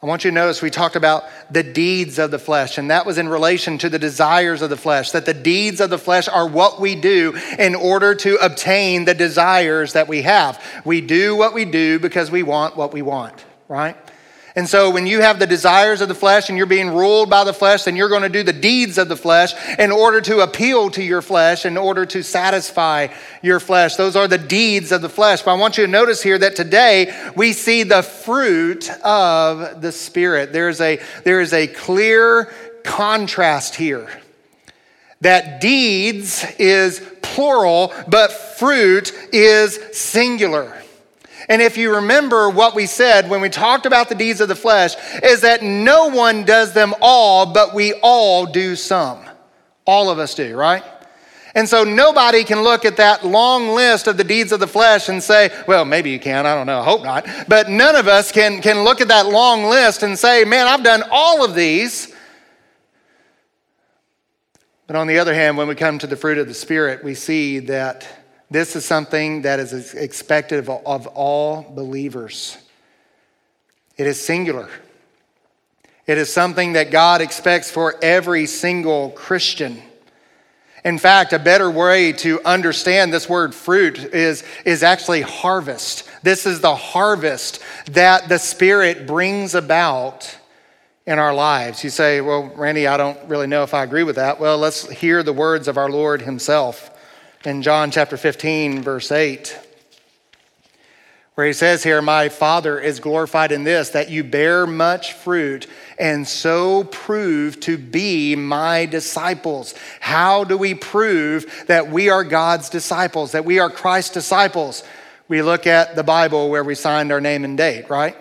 I 0.00 0.06
want 0.06 0.24
you 0.24 0.30
to 0.30 0.34
notice 0.34 0.62
we 0.62 0.70
talked 0.70 0.94
about 0.94 1.24
the 1.50 1.64
deeds 1.64 2.20
of 2.20 2.30
the 2.30 2.38
flesh, 2.38 2.78
and 2.78 2.90
that 2.90 3.04
was 3.04 3.18
in 3.18 3.28
relation 3.28 3.78
to 3.78 3.88
the 3.88 3.98
desires 3.98 4.62
of 4.62 4.70
the 4.70 4.76
flesh, 4.76 5.10
that 5.10 5.26
the 5.26 5.34
deeds 5.34 5.80
of 5.80 5.90
the 5.90 5.98
flesh 5.98 6.28
are 6.28 6.46
what 6.46 6.80
we 6.80 6.94
do 6.94 7.36
in 7.58 7.74
order 7.74 8.14
to 8.14 8.36
obtain 8.36 9.06
the 9.06 9.14
desires 9.14 9.94
that 9.94 10.06
we 10.06 10.22
have. 10.22 10.62
We 10.84 11.00
do 11.00 11.34
what 11.34 11.52
we 11.52 11.64
do 11.64 11.98
because 11.98 12.30
we 12.30 12.44
want 12.44 12.76
what 12.76 12.92
we 12.92 13.02
want, 13.02 13.44
right? 13.66 13.96
And 14.56 14.68
so 14.68 14.90
when 14.90 15.06
you 15.06 15.20
have 15.20 15.38
the 15.38 15.46
desires 15.46 16.00
of 16.00 16.08
the 16.08 16.14
flesh 16.14 16.48
and 16.48 16.56
you're 16.56 16.66
being 16.66 16.90
ruled 16.90 17.30
by 17.30 17.44
the 17.44 17.52
flesh, 17.52 17.84
then 17.84 17.96
you're 17.96 18.08
going 18.08 18.22
to 18.22 18.28
do 18.28 18.42
the 18.42 18.52
deeds 18.52 18.98
of 18.98 19.08
the 19.08 19.16
flesh 19.16 19.52
in 19.78 19.92
order 19.92 20.20
to 20.22 20.40
appeal 20.40 20.90
to 20.90 21.02
your 21.02 21.22
flesh, 21.22 21.66
in 21.66 21.76
order 21.76 22.06
to 22.06 22.22
satisfy 22.22 23.08
your 23.42 23.60
flesh. 23.60 23.96
Those 23.96 24.16
are 24.16 24.26
the 24.26 24.38
deeds 24.38 24.90
of 24.90 25.02
the 25.02 25.08
flesh. 25.08 25.42
But 25.42 25.52
I 25.52 25.58
want 25.58 25.78
you 25.78 25.84
to 25.86 25.90
notice 25.90 26.22
here 26.22 26.38
that 26.38 26.56
today 26.56 27.14
we 27.36 27.52
see 27.52 27.82
the 27.82 28.02
fruit 28.02 28.90
of 29.04 29.80
the 29.80 29.92
Spirit. 29.92 30.52
There's 30.52 30.80
a, 30.80 31.00
there 31.24 31.40
is 31.40 31.52
a 31.52 31.66
clear 31.66 32.52
contrast 32.84 33.74
here 33.74 34.08
that 35.20 35.60
deeds 35.60 36.44
is 36.58 37.00
plural, 37.22 37.92
but 38.08 38.32
fruit 38.32 39.12
is 39.32 39.78
singular. 39.92 40.82
And 41.48 41.62
if 41.62 41.78
you 41.78 41.94
remember 41.94 42.50
what 42.50 42.74
we 42.74 42.86
said 42.86 43.30
when 43.30 43.40
we 43.40 43.48
talked 43.48 43.86
about 43.86 44.08
the 44.08 44.14
deeds 44.14 44.40
of 44.40 44.48
the 44.48 44.54
flesh, 44.54 44.94
is 45.22 45.40
that 45.40 45.62
no 45.62 46.08
one 46.08 46.44
does 46.44 46.74
them 46.74 46.94
all, 47.00 47.46
but 47.46 47.74
we 47.74 47.94
all 48.02 48.44
do 48.44 48.76
some. 48.76 49.24
All 49.86 50.10
of 50.10 50.18
us 50.18 50.34
do, 50.34 50.54
right? 50.54 50.84
And 51.54 51.66
so 51.66 51.82
nobody 51.82 52.44
can 52.44 52.62
look 52.62 52.84
at 52.84 52.98
that 52.98 53.24
long 53.24 53.70
list 53.70 54.06
of 54.06 54.18
the 54.18 54.24
deeds 54.24 54.52
of 54.52 54.60
the 54.60 54.66
flesh 54.66 55.08
and 55.08 55.22
say, 55.22 55.50
well, 55.66 55.86
maybe 55.86 56.10
you 56.10 56.20
can, 56.20 56.44
I 56.44 56.54
don't 56.54 56.66
know, 56.66 56.80
I 56.80 56.84
hope 56.84 57.02
not. 57.02 57.26
But 57.48 57.70
none 57.70 57.96
of 57.96 58.06
us 58.06 58.30
can, 58.30 58.60
can 58.60 58.84
look 58.84 59.00
at 59.00 59.08
that 59.08 59.26
long 59.26 59.64
list 59.64 60.02
and 60.02 60.18
say, 60.18 60.44
man, 60.44 60.66
I've 60.66 60.84
done 60.84 61.02
all 61.10 61.44
of 61.44 61.54
these. 61.54 62.14
But 64.86 64.96
on 64.96 65.06
the 65.06 65.18
other 65.18 65.34
hand, 65.34 65.56
when 65.56 65.68
we 65.68 65.74
come 65.74 65.98
to 65.98 66.06
the 66.06 66.16
fruit 66.16 66.38
of 66.38 66.46
the 66.46 66.54
Spirit, 66.54 67.02
we 67.02 67.14
see 67.14 67.58
that 67.60 68.06
this 68.50 68.76
is 68.76 68.84
something 68.84 69.42
that 69.42 69.60
is 69.60 69.94
expected 69.94 70.58
of, 70.60 70.70
of 70.86 71.06
all 71.08 71.62
believers. 71.62 72.56
It 73.96 74.06
is 74.06 74.20
singular. 74.20 74.68
It 76.06 76.16
is 76.16 76.32
something 76.32 76.72
that 76.72 76.90
God 76.90 77.20
expects 77.20 77.70
for 77.70 77.96
every 78.00 78.46
single 78.46 79.10
Christian. 79.10 79.82
In 80.84 80.96
fact, 80.96 81.34
a 81.34 81.38
better 81.38 81.70
way 81.70 82.12
to 82.14 82.40
understand 82.44 83.12
this 83.12 83.28
word 83.28 83.54
fruit 83.54 83.98
is, 83.98 84.42
is 84.64 84.82
actually 84.82 85.20
harvest. 85.20 86.08
This 86.22 86.46
is 86.46 86.60
the 86.60 86.74
harvest 86.74 87.60
that 87.90 88.30
the 88.30 88.38
Spirit 88.38 89.06
brings 89.06 89.54
about 89.54 90.34
in 91.04 91.18
our 91.18 91.34
lives. 91.34 91.84
You 91.84 91.90
say, 91.90 92.22
Well, 92.22 92.52
Randy, 92.54 92.86
I 92.86 92.96
don't 92.96 93.18
really 93.28 93.46
know 93.46 93.62
if 93.64 93.74
I 93.74 93.82
agree 93.82 94.04
with 94.04 94.16
that. 94.16 94.40
Well, 94.40 94.56
let's 94.56 94.88
hear 94.88 95.22
the 95.22 95.32
words 95.34 95.68
of 95.68 95.76
our 95.76 95.90
Lord 95.90 96.22
Himself 96.22 96.90
in 97.44 97.62
John 97.62 97.90
chapter 97.90 98.16
15, 98.16 98.82
verse 98.82 99.12
8, 99.12 99.56
where 101.34 101.46
he 101.46 101.52
says 101.52 101.84
here, 101.84 102.02
My 102.02 102.28
Father 102.28 102.80
is 102.80 102.98
glorified 102.98 103.52
in 103.52 103.62
this, 103.62 103.90
that 103.90 104.10
you 104.10 104.24
bear 104.24 104.66
much 104.66 105.12
fruit 105.12 105.68
and 105.98 106.26
so 106.26 106.84
prove 106.84 107.60
to 107.60 107.78
be 107.78 108.34
my 108.34 108.86
disciples. 108.86 109.74
How 110.00 110.42
do 110.42 110.58
we 110.58 110.74
prove 110.74 111.64
that 111.68 111.88
we 111.90 112.08
are 112.08 112.24
God's 112.24 112.70
disciples, 112.70 113.32
that 113.32 113.44
we 113.44 113.60
are 113.60 113.70
Christ's 113.70 114.14
disciples? 114.14 114.82
We 115.28 115.42
look 115.42 115.66
at 115.66 115.94
the 115.94 116.02
Bible 116.02 116.50
where 116.50 116.64
we 116.64 116.74
signed 116.74 117.12
our 117.12 117.20
name 117.20 117.44
and 117.44 117.56
date, 117.56 117.88
right? 117.88 118.16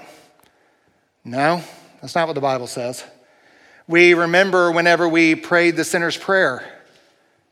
No, 1.24 1.64
that's 2.02 2.14
not 2.14 2.28
what 2.28 2.34
the 2.34 2.42
Bible 2.42 2.68
says. 2.68 3.04
We 3.88 4.14
remember 4.14 4.72
whenever 4.72 5.08
we 5.08 5.34
prayed 5.34 5.76
the 5.76 5.86
sinner's 5.86 6.18
prayer, 6.18 6.64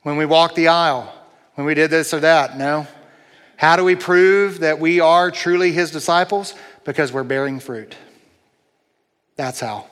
when 0.04 0.18
we 0.18 0.26
walked 0.26 0.56
the 0.56 0.68
aisle, 0.68 1.12
when 1.56 1.66
we 1.66 1.74
did 1.74 1.90
this 1.90 2.14
or 2.14 2.20
that. 2.22 2.58
No. 2.58 2.88
How 3.58 3.76
do 3.76 3.84
we 3.84 3.96
prove 3.96 4.60
that 4.60 4.80
we 4.80 5.00
are 5.00 5.32
truly 5.32 5.72
his 5.72 5.92
disciples? 5.92 6.54
Because 6.84 7.12
we're 7.12 7.24
bearing 7.24 7.60
fruit. 7.60 7.96
That's 9.36 9.60
how. 9.60 9.88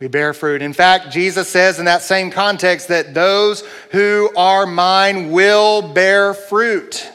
We 0.00 0.08
bear 0.08 0.32
fruit. 0.32 0.62
In 0.62 0.72
fact, 0.72 1.10
Jesus 1.10 1.48
says 1.48 1.78
in 1.78 1.86
that 1.86 2.02
same 2.02 2.30
context 2.30 2.88
that 2.88 3.14
those 3.14 3.64
who 3.90 4.30
are 4.36 4.64
mine 4.64 5.30
will 5.30 5.92
bear 5.92 6.34
fruit. 6.34 7.10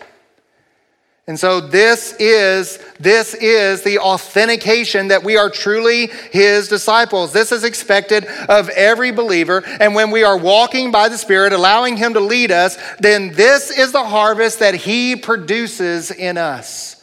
And 1.26 1.40
so 1.40 1.62
this 1.62 2.14
is 2.20 2.80
this 3.00 3.34
is 3.34 3.82
the 3.84 4.00
authentication 4.00 5.08
that 5.08 5.24
we 5.24 5.38
are 5.38 5.50
truly 5.50 6.08
his 6.32 6.68
disciples. 6.68 7.32
This 7.32 7.54
is 7.54 7.64
expected 7.64 8.26
of 8.50 8.68
every 8.70 9.12
believer 9.12 9.64
and 9.80 9.96
when 9.96 10.12
we 10.12 10.24
are 10.24 10.38
walking 10.38 10.92
by 10.92 11.08
the 11.08 11.18
spirit 11.18 11.54
allowing 11.54 11.96
him 11.96 12.14
to 12.16 12.20
lead 12.20 12.52
us, 12.52 12.78
then 13.00 13.32
this 13.34 13.72
is 13.72 13.94
the 13.94 14.04
harvest 14.04 14.60
that 14.60 14.76
he 14.76 15.16
produces 15.16 16.12
in 16.12 16.38
us. 16.38 17.02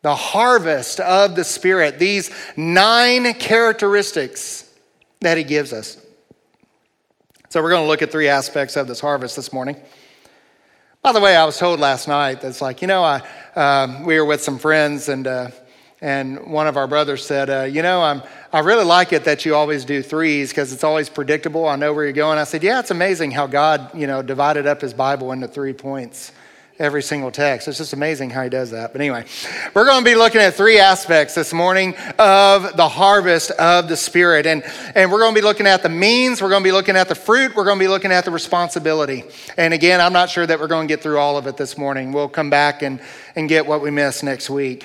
The 0.00 0.14
harvest 0.14 1.00
of 1.00 1.36
the 1.36 1.44
spirit, 1.44 1.98
these 1.98 2.30
nine 2.56 3.34
characteristics 3.34 4.72
that 5.20 5.36
he 5.36 5.44
gives 5.44 5.74
us. 5.74 5.98
So 7.50 7.62
we're 7.62 7.70
going 7.70 7.82
to 7.82 7.88
look 7.88 8.02
at 8.02 8.10
three 8.10 8.28
aspects 8.28 8.76
of 8.76 8.88
this 8.88 9.00
harvest 9.00 9.36
this 9.36 9.52
morning. 9.52 9.76
By 11.02 11.12
the 11.12 11.20
way, 11.20 11.36
I 11.36 11.44
was 11.44 11.56
told 11.58 11.78
last 11.78 12.08
night 12.08 12.40
that's 12.40 12.60
like, 12.60 12.82
you 12.82 12.88
know, 12.88 13.04
I, 13.04 13.22
uh, 13.54 14.02
we 14.04 14.18
were 14.18 14.24
with 14.24 14.42
some 14.42 14.58
friends 14.58 15.08
and, 15.08 15.26
uh, 15.26 15.50
and 16.00 16.50
one 16.50 16.66
of 16.66 16.76
our 16.76 16.86
brothers 16.88 17.24
said, 17.24 17.48
uh, 17.48 17.62
you 17.62 17.82
know, 17.82 18.02
I'm, 18.02 18.22
I 18.52 18.60
really 18.60 18.84
like 18.84 19.12
it 19.12 19.24
that 19.24 19.44
you 19.44 19.54
always 19.54 19.84
do 19.84 20.02
threes 20.02 20.50
because 20.50 20.72
it's 20.72 20.84
always 20.84 21.08
predictable. 21.08 21.68
I 21.68 21.76
know 21.76 21.92
where 21.92 22.04
you're 22.04 22.12
going. 22.12 22.38
I 22.38 22.44
said, 22.44 22.62
yeah, 22.62 22.80
it's 22.80 22.90
amazing 22.90 23.30
how 23.30 23.46
God, 23.46 23.94
you 23.94 24.06
know, 24.06 24.20
divided 24.20 24.66
up 24.66 24.80
his 24.80 24.92
Bible 24.92 25.32
into 25.32 25.46
three 25.46 25.72
points 25.72 26.32
every 26.78 27.02
single 27.02 27.30
text. 27.30 27.68
It's 27.68 27.78
just 27.78 27.92
amazing 27.92 28.30
how 28.30 28.42
he 28.42 28.50
does 28.50 28.72
that. 28.72 28.92
But 28.92 29.00
anyway, 29.00 29.24
we're 29.74 29.86
going 29.86 30.04
to 30.04 30.10
be 30.10 30.14
looking 30.14 30.40
at 30.40 30.54
three 30.54 30.78
aspects 30.78 31.34
this 31.34 31.52
morning 31.52 31.94
of 32.18 32.76
the 32.76 32.88
harvest 32.88 33.50
of 33.52 33.88
the 33.88 33.96
Spirit. 33.96 34.46
And, 34.46 34.62
and 34.94 35.10
we're 35.10 35.20
going 35.20 35.34
to 35.34 35.40
be 35.40 35.44
looking 35.44 35.66
at 35.66 35.82
the 35.82 35.88
means, 35.88 36.42
we're 36.42 36.50
going 36.50 36.62
to 36.62 36.68
be 36.68 36.72
looking 36.72 36.96
at 36.96 37.08
the 37.08 37.14
fruit, 37.14 37.56
we're 37.56 37.64
going 37.64 37.78
to 37.78 37.84
be 37.84 37.88
looking 37.88 38.12
at 38.12 38.24
the 38.24 38.30
responsibility. 38.30 39.24
And 39.56 39.72
again, 39.72 40.00
I'm 40.00 40.12
not 40.12 40.28
sure 40.28 40.46
that 40.46 40.60
we're 40.60 40.66
going 40.68 40.86
to 40.86 40.92
get 40.92 41.02
through 41.02 41.18
all 41.18 41.38
of 41.38 41.46
it 41.46 41.56
this 41.56 41.78
morning. 41.78 42.12
We'll 42.12 42.28
come 42.28 42.50
back 42.50 42.82
and, 42.82 43.00
and 43.34 43.48
get 43.48 43.66
what 43.66 43.80
we 43.80 43.90
missed 43.90 44.22
next 44.22 44.50
week. 44.50 44.84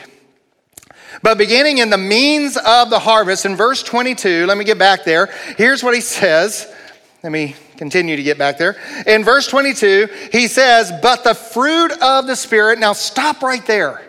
But 1.22 1.38
beginning 1.38 1.80
in 1.80 1.90
the 1.90 1.98
means 1.98 2.56
of 2.56 2.90
the 2.90 3.00
harvest, 3.00 3.46
in 3.46 3.58
verse 3.58 3.84
22, 3.84 4.46
let 4.46 4.58
me 4.58 4.64
get 4.64 4.80
back 4.80 5.04
there. 5.04 5.28
Here's 5.58 5.84
what 5.84 5.94
he 5.94 6.00
says. 6.00 6.74
Let 7.24 7.32
me 7.32 7.56
continue 7.78 8.16
to 8.16 8.24
get 8.24 8.40
back 8.40 8.58
there. 8.58 8.78
In 9.06 9.24
verse 9.24 9.48
22, 9.48 10.08
he 10.32 10.48
says, 10.48 10.92
But 11.04 11.24
the 11.24 11.36
fruit 11.36 11.92
of 12.02 12.26
the 12.26 12.36
Spirit. 12.36 12.80
Now 12.80 12.94
stop 12.94 13.44
right 13.44 13.66
there. 13.66 14.02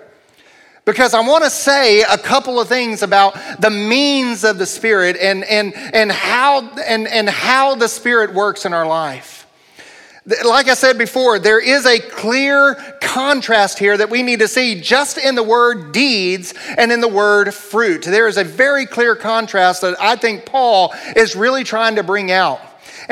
Because 0.85 1.14
I 1.14 1.21
want 1.21 1.45
to 1.45 1.50
say 1.50 2.02
a 2.02 2.19
couple 2.19 2.59
of 2.59 2.69
things 2.69 3.02
about 3.02 3.35
the 3.61 3.71
means 3.71 4.45
of 4.45 4.59
the 4.59 4.66
Spirit 4.66 5.16
and, 5.16 5.45
and, 5.45 5.75
and, 5.75 6.11
how, 6.11 6.69
and, 6.78 7.07
and 7.07 7.28
how 7.28 7.76
the 7.76 7.87
Spirit 7.87 8.35
works 8.35 8.64
in 8.64 8.73
our 8.73 8.87
life. 8.87 9.47
Like 10.45 10.69
I 10.69 10.75
said 10.75 10.99
before, 10.99 11.38
there 11.38 11.61
is 11.61 11.85
a 11.85 11.99
clear 11.99 12.75
contrast 13.00 13.78
here 13.78 13.97
that 13.97 14.09
we 14.09 14.23
need 14.23 14.38
to 14.38 14.49
see 14.49 14.81
just 14.81 15.19
in 15.19 15.35
the 15.35 15.42
word 15.42 15.92
deeds 15.92 16.54
and 16.78 16.90
in 16.90 17.00
the 17.00 17.09
word 17.09 17.52
fruit. 17.52 18.02
There 18.02 18.28
is 18.28 18.37
a 18.37 18.45
very 18.45 18.87
clear 18.87 19.16
contrast 19.16 19.83
that 19.83 20.00
I 20.00 20.16
think 20.16 20.47
Paul 20.47 20.95
is 21.14 21.37
really 21.37 21.64
trying 21.64 21.97
to 21.97 22.02
bring 22.02 22.31
out. 22.31 22.61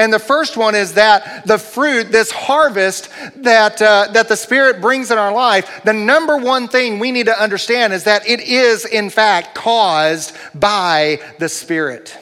And 0.00 0.10
the 0.10 0.18
first 0.18 0.56
one 0.56 0.74
is 0.74 0.94
that 0.94 1.46
the 1.46 1.58
fruit, 1.58 2.10
this 2.10 2.30
harvest 2.30 3.10
that, 3.36 3.82
uh, 3.82 4.08
that 4.14 4.30
the 4.30 4.36
Spirit 4.36 4.80
brings 4.80 5.10
in 5.10 5.18
our 5.18 5.30
life, 5.30 5.82
the 5.84 5.92
number 5.92 6.38
one 6.38 6.68
thing 6.68 6.98
we 6.98 7.12
need 7.12 7.26
to 7.26 7.38
understand 7.38 7.92
is 7.92 8.04
that 8.04 8.26
it 8.26 8.40
is, 8.40 8.86
in 8.86 9.10
fact, 9.10 9.54
caused 9.54 10.34
by 10.54 11.20
the 11.38 11.50
Spirit. 11.50 12.16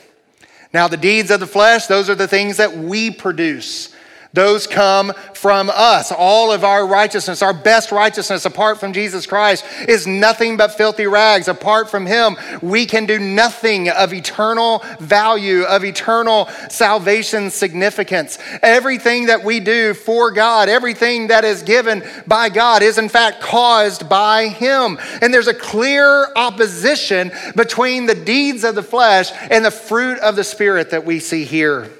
Now, 0.75 0.88
the 0.88 0.97
deeds 0.97 1.30
of 1.30 1.38
the 1.38 1.47
flesh, 1.47 1.87
those 1.87 2.11
are 2.11 2.16
the 2.16 2.26
things 2.26 2.56
that 2.56 2.76
we 2.76 3.12
produce. 3.12 3.94
Those 4.35 4.66
come 4.66 5.12
from 5.32 5.70
us. 5.73 6.12
All 6.12 6.52
of 6.52 6.62
our 6.62 6.87
righteousness, 6.87 7.40
our 7.40 7.54
best 7.54 7.90
righteousness 7.90 8.44
apart 8.44 8.78
from 8.78 8.92
Jesus 8.92 9.26
Christ, 9.26 9.64
is 9.88 10.06
nothing 10.06 10.58
but 10.58 10.76
filthy 10.76 11.06
rags. 11.06 11.49
Apart 11.49 11.90
from 11.90 12.04
Him, 12.04 12.37
we 12.61 12.85
can 12.85 13.06
do 13.06 13.18
nothing 13.18 13.88
of 13.88 14.12
eternal 14.12 14.85
value, 15.00 15.62
of 15.62 15.85
eternal 15.85 16.47
salvation 16.68 17.50
significance. 17.50 18.38
Everything 18.62 19.26
that 19.26 19.44
we 19.44 19.61
do 19.61 19.94
for 19.94 20.30
God, 20.30 20.68
everything 20.68 21.28
that 21.28 21.44
is 21.44 21.62
given 21.62 22.04
by 22.26 22.50
God, 22.50 22.82
is 22.82 22.99
in 22.99 23.08
fact 23.08 23.40
caused 23.40 24.11
by 24.11 24.49
Him. 24.49 24.99
And 25.23 25.32
there's 25.32 25.49
a 25.49 25.54
clear 25.54 26.28
opposition 26.37 27.32
between 27.56 28.04
the 28.04 28.14
deeds 28.14 28.62
of 28.62 28.75
the 28.75 28.82
flesh 28.82 29.30
and 29.50 29.64
the 29.64 29.70
fruit 29.70 30.18
of 30.18 30.37
the 30.37 30.44
Spirit 30.44 30.90
that 30.90 31.06
we 31.06 31.18
see 31.18 31.44
here. 31.44 31.90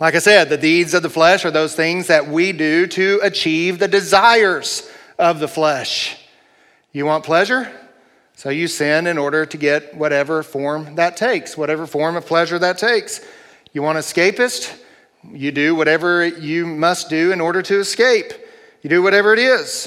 Like 0.00 0.14
I 0.14 0.18
said, 0.18 0.48
the 0.48 0.56
deeds 0.56 0.94
of 0.94 1.02
the 1.02 1.10
flesh 1.10 1.44
are 1.44 1.50
those 1.50 1.74
things 1.74 2.06
that 2.06 2.26
we 2.26 2.52
do 2.52 2.86
to 2.86 3.20
achieve 3.22 3.78
the 3.78 3.86
desires 3.86 4.90
of 5.18 5.40
the 5.40 5.46
flesh. 5.46 6.16
You 6.90 7.04
want 7.04 7.22
pleasure? 7.22 7.70
So 8.34 8.48
you 8.48 8.66
sin 8.66 9.06
in 9.06 9.18
order 9.18 9.44
to 9.44 9.58
get 9.58 9.94
whatever 9.94 10.42
form 10.42 10.94
that 10.94 11.18
takes, 11.18 11.54
whatever 11.54 11.86
form 11.86 12.16
of 12.16 12.24
pleasure 12.24 12.58
that 12.58 12.78
takes. 12.78 13.20
You 13.74 13.82
want 13.82 13.98
escapist? 13.98 14.74
You 15.30 15.52
do 15.52 15.74
whatever 15.74 16.26
you 16.26 16.64
must 16.64 17.10
do 17.10 17.30
in 17.30 17.42
order 17.42 17.60
to 17.60 17.78
escape. 17.78 18.32
You 18.80 18.88
do 18.88 19.02
whatever 19.02 19.34
it 19.34 19.38
is. 19.38 19.86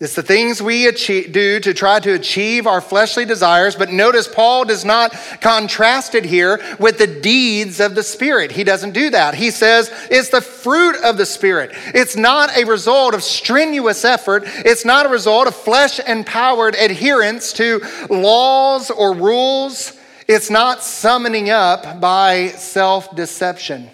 It's 0.00 0.14
the 0.14 0.22
things 0.22 0.62
we 0.62 0.86
achieve, 0.86 1.32
do 1.32 1.58
to 1.58 1.74
try 1.74 1.98
to 1.98 2.12
achieve 2.12 2.68
our 2.68 2.80
fleshly 2.80 3.24
desires, 3.24 3.74
but 3.74 3.90
notice 3.90 4.28
Paul 4.28 4.64
does 4.64 4.84
not 4.84 5.10
contrast 5.40 6.14
it 6.14 6.24
here 6.24 6.60
with 6.78 6.98
the 6.98 7.08
deeds 7.08 7.80
of 7.80 7.96
the 7.96 8.04
Spirit. 8.04 8.52
He 8.52 8.62
doesn't 8.62 8.92
do 8.92 9.10
that. 9.10 9.34
He 9.34 9.50
says 9.50 9.90
it's 10.08 10.28
the 10.28 10.40
fruit 10.40 10.94
of 11.02 11.16
the 11.16 11.26
Spirit. 11.26 11.72
It's 11.94 12.14
not 12.14 12.56
a 12.56 12.64
result 12.64 13.12
of 13.12 13.24
strenuous 13.24 14.04
effort, 14.04 14.44
it's 14.46 14.84
not 14.84 15.04
a 15.04 15.08
result 15.08 15.48
of 15.48 15.56
flesh 15.56 15.98
empowered 15.98 16.76
adherence 16.76 17.52
to 17.54 17.80
laws 18.08 18.92
or 18.92 19.14
rules. 19.14 19.98
It's 20.28 20.48
not 20.48 20.84
summoning 20.84 21.50
up 21.50 22.00
by 22.00 22.48
self 22.50 23.16
deception. 23.16 23.90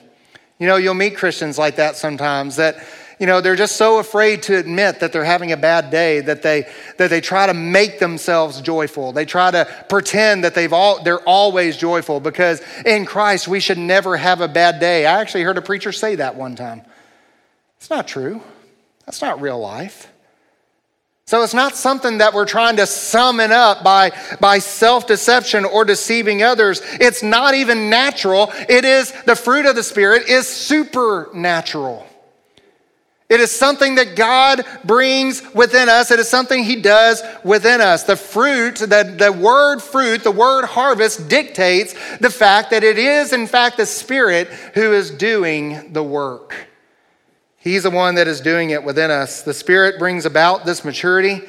You 0.58 0.66
know, 0.66 0.76
you'll 0.76 0.92
meet 0.92 1.16
Christians 1.16 1.56
like 1.56 1.76
that 1.76 1.96
sometimes 1.96 2.56
that, 2.56 2.76
you 3.18 3.26
know, 3.26 3.40
they're 3.40 3.56
just 3.56 3.76
so 3.76 3.98
afraid 3.98 4.42
to 4.44 4.56
admit 4.56 5.00
that 5.00 5.12
they're 5.12 5.24
having 5.24 5.52
a 5.52 5.56
bad 5.56 5.90
day 5.90 6.20
that 6.20 6.42
they, 6.42 6.68
that 6.98 7.10
they 7.10 7.20
try 7.20 7.46
to 7.46 7.54
make 7.54 7.98
themselves 7.98 8.60
joyful. 8.60 9.12
They 9.12 9.24
try 9.24 9.50
to 9.50 9.68
pretend 9.88 10.44
that 10.44 10.54
they've 10.54 10.72
all, 10.72 11.02
they're 11.02 11.20
always 11.20 11.76
joyful 11.76 12.20
because 12.20 12.60
in 12.84 13.06
Christ 13.06 13.46
we 13.46 13.60
should 13.60 13.78
never 13.78 14.16
have 14.16 14.40
a 14.40 14.48
bad 14.48 14.80
day. 14.80 15.06
I 15.06 15.20
actually 15.20 15.44
heard 15.44 15.58
a 15.58 15.62
preacher 15.62 15.92
say 15.92 16.16
that 16.16 16.34
one 16.34 16.56
time. 16.56 16.82
It's 17.76 17.90
not 17.90 18.08
true. 18.08 18.40
That's 19.06 19.22
not 19.22 19.40
real 19.40 19.60
life. 19.60 20.10
So 21.26 21.42
it's 21.42 21.54
not 21.54 21.74
something 21.74 22.18
that 22.18 22.34
we're 22.34 22.44
trying 22.44 22.76
to 22.76 22.86
summon 22.86 23.50
up 23.50 23.82
by, 23.82 24.12
by 24.40 24.58
self 24.58 25.06
deception 25.06 25.64
or 25.64 25.84
deceiving 25.84 26.42
others. 26.42 26.82
It's 27.00 27.22
not 27.22 27.54
even 27.54 27.88
natural. 27.88 28.52
It 28.68 28.84
is 28.84 29.10
the 29.22 29.36
fruit 29.36 29.64
of 29.64 29.74
the 29.74 29.82
Spirit 29.82 30.28
is 30.28 30.46
supernatural. 30.46 32.06
It 33.34 33.40
is 33.40 33.50
something 33.50 33.96
that 33.96 34.14
God 34.14 34.64
brings 34.84 35.42
within 35.54 35.88
us. 35.88 36.12
It 36.12 36.20
is 36.20 36.28
something 36.28 36.62
He 36.62 36.80
does 36.80 37.20
within 37.42 37.80
us. 37.80 38.04
The 38.04 38.14
fruit, 38.14 38.76
the, 38.76 39.16
the 39.18 39.32
word 39.32 39.80
fruit, 39.80 40.22
the 40.22 40.30
word 40.30 40.66
harvest 40.66 41.28
dictates 41.28 41.94
the 42.18 42.30
fact 42.30 42.70
that 42.70 42.84
it 42.84 42.96
is, 42.96 43.32
in 43.32 43.48
fact, 43.48 43.76
the 43.76 43.86
Spirit 43.86 44.46
who 44.74 44.92
is 44.92 45.10
doing 45.10 45.92
the 45.92 46.02
work. 46.04 46.68
He's 47.58 47.82
the 47.82 47.90
one 47.90 48.14
that 48.14 48.28
is 48.28 48.40
doing 48.40 48.70
it 48.70 48.84
within 48.84 49.10
us. 49.10 49.42
The 49.42 49.52
Spirit 49.52 49.98
brings 49.98 50.26
about 50.26 50.64
this 50.64 50.84
maturity, 50.84 51.40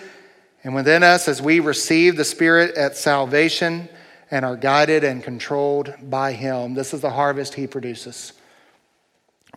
and 0.63 0.73
within 0.73 1.03
us, 1.03 1.27
as 1.27 1.39
we 1.39 1.59
receive 1.59 2.17
the 2.17 2.25
Spirit 2.25 2.75
at 2.75 2.97
salvation 2.97 3.89
and 4.31 4.43
are 4.43 4.57
guided 4.57 5.03
and 5.03 5.23
controlled 5.23 5.93
by 6.01 6.31
Him, 6.31 6.73
this 6.73 6.95
is 6.95 7.01
the 7.01 7.11
harvest 7.11 7.53
He 7.53 7.67
produces. 7.67 8.33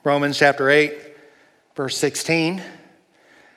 Romans 0.05 0.37
chapter 0.37 0.69
8, 0.69 1.08
verse 1.79 1.97
16 1.99 2.61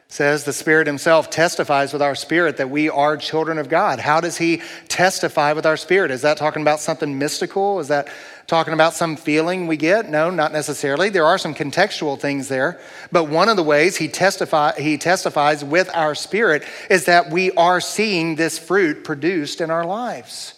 says 0.08 0.44
the 0.44 0.54
Spirit 0.54 0.86
Himself 0.86 1.32
testifies 1.32 1.92
with 1.92 2.04
our 2.04 2.14
spirit 2.14 2.58
that 2.58 2.70
we 2.70 2.88
are 2.88 3.18
children 3.18 3.58
of 3.58 3.68
God. 3.68 3.98
How 3.98 4.22
does 4.22 4.38
He 4.38 4.62
testify 4.88 5.54
with 5.54 5.66
our 5.66 5.76
spirit? 5.76 6.12
Is 6.12 6.22
that 6.22 6.38
talking 6.38 6.62
about 6.62 6.80
something 6.80 7.18
mystical? 7.18 7.80
Is 7.80 7.88
that 7.88 8.10
talking 8.46 8.76
about 8.76 8.94
some 8.94 9.16
feeling 9.18 9.66
we 9.66 9.76
get? 9.76 10.08
No, 10.08 10.30
not 10.30 10.54
necessarily. 10.54 11.10
There 11.10 11.26
are 11.26 11.40
some 11.40 11.56
contextual 11.56 12.20
things 12.20 12.48
there. 12.48 12.80
But 13.12 13.24
one 13.24 13.50
of 13.50 13.56
the 13.56 13.64
ways 13.64 13.98
He, 13.98 14.08
testify, 14.08 14.80
he 14.80 15.00
testifies 15.00 15.66
with 15.66 15.90
our 15.96 16.14
spirit 16.14 16.64
is 16.92 17.06
that 17.06 17.32
we 17.32 17.50
are 17.54 17.82
seeing 17.82 18.36
this 18.36 18.60
fruit 18.60 19.04
produced 19.04 19.62
in 19.62 19.72
our 19.72 19.84
lives. 19.84 20.54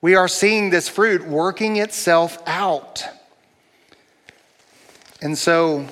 We 0.00 0.16
are 0.16 0.26
seeing 0.26 0.70
this 0.70 0.88
fruit 0.88 1.28
working 1.28 1.76
itself 1.76 2.42
out. 2.44 3.04
And 5.20 5.38
so, 5.38 5.86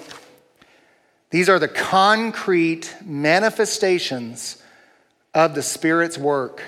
these 1.30 1.48
are 1.48 1.58
the 1.58 1.68
concrete 1.68 2.94
manifestations 3.04 4.60
of 5.32 5.54
the 5.54 5.62
Spirit's 5.62 6.18
work 6.18 6.62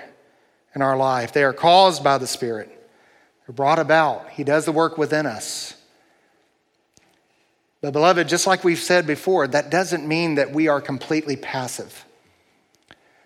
in 0.75 0.83
our 0.83 0.97
life. 0.97 1.33
They 1.33 1.45
are 1.45 1.53
caused 1.53 2.03
by 2.03 2.19
the 2.19 2.27
Spirit, 2.27 2.69
they're 3.47 3.55
brought 3.55 3.79
about. 3.79 4.31
He 4.31 4.45
does 4.45 4.65
the 4.65 4.73
work 4.73 4.97
within 4.97 5.27
us. 5.27 5.75
But, 7.81 7.93
beloved, 7.93 8.29
just 8.29 8.47
like 8.47 8.63
we've 8.63 8.79
said 8.79 9.09
before, 9.09 9.49
that 9.49 9.69
doesn't 9.69 10.07
mean 10.07 10.37
that 10.37 10.53
we 10.53 10.69
are 10.69 10.81
completely 10.81 11.35
passive. 11.35 12.05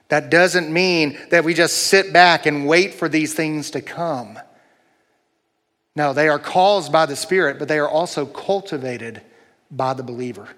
That 0.08 0.30
doesn't 0.30 0.72
mean 0.72 1.18
that 1.30 1.44
we 1.44 1.52
just 1.52 1.76
sit 1.88 2.12
back 2.12 2.46
and 2.46 2.66
wait 2.66 2.94
for 2.94 3.06
these 3.06 3.34
things 3.34 3.70
to 3.72 3.82
come. 3.82 4.38
No, 5.94 6.14
they 6.14 6.28
are 6.28 6.38
caused 6.38 6.90
by 6.90 7.04
the 7.04 7.16
Spirit, 7.16 7.58
but 7.58 7.68
they 7.68 7.78
are 7.78 7.88
also 7.88 8.24
cultivated 8.24 9.20
by 9.70 9.92
the 9.92 10.02
believer. 10.02 10.48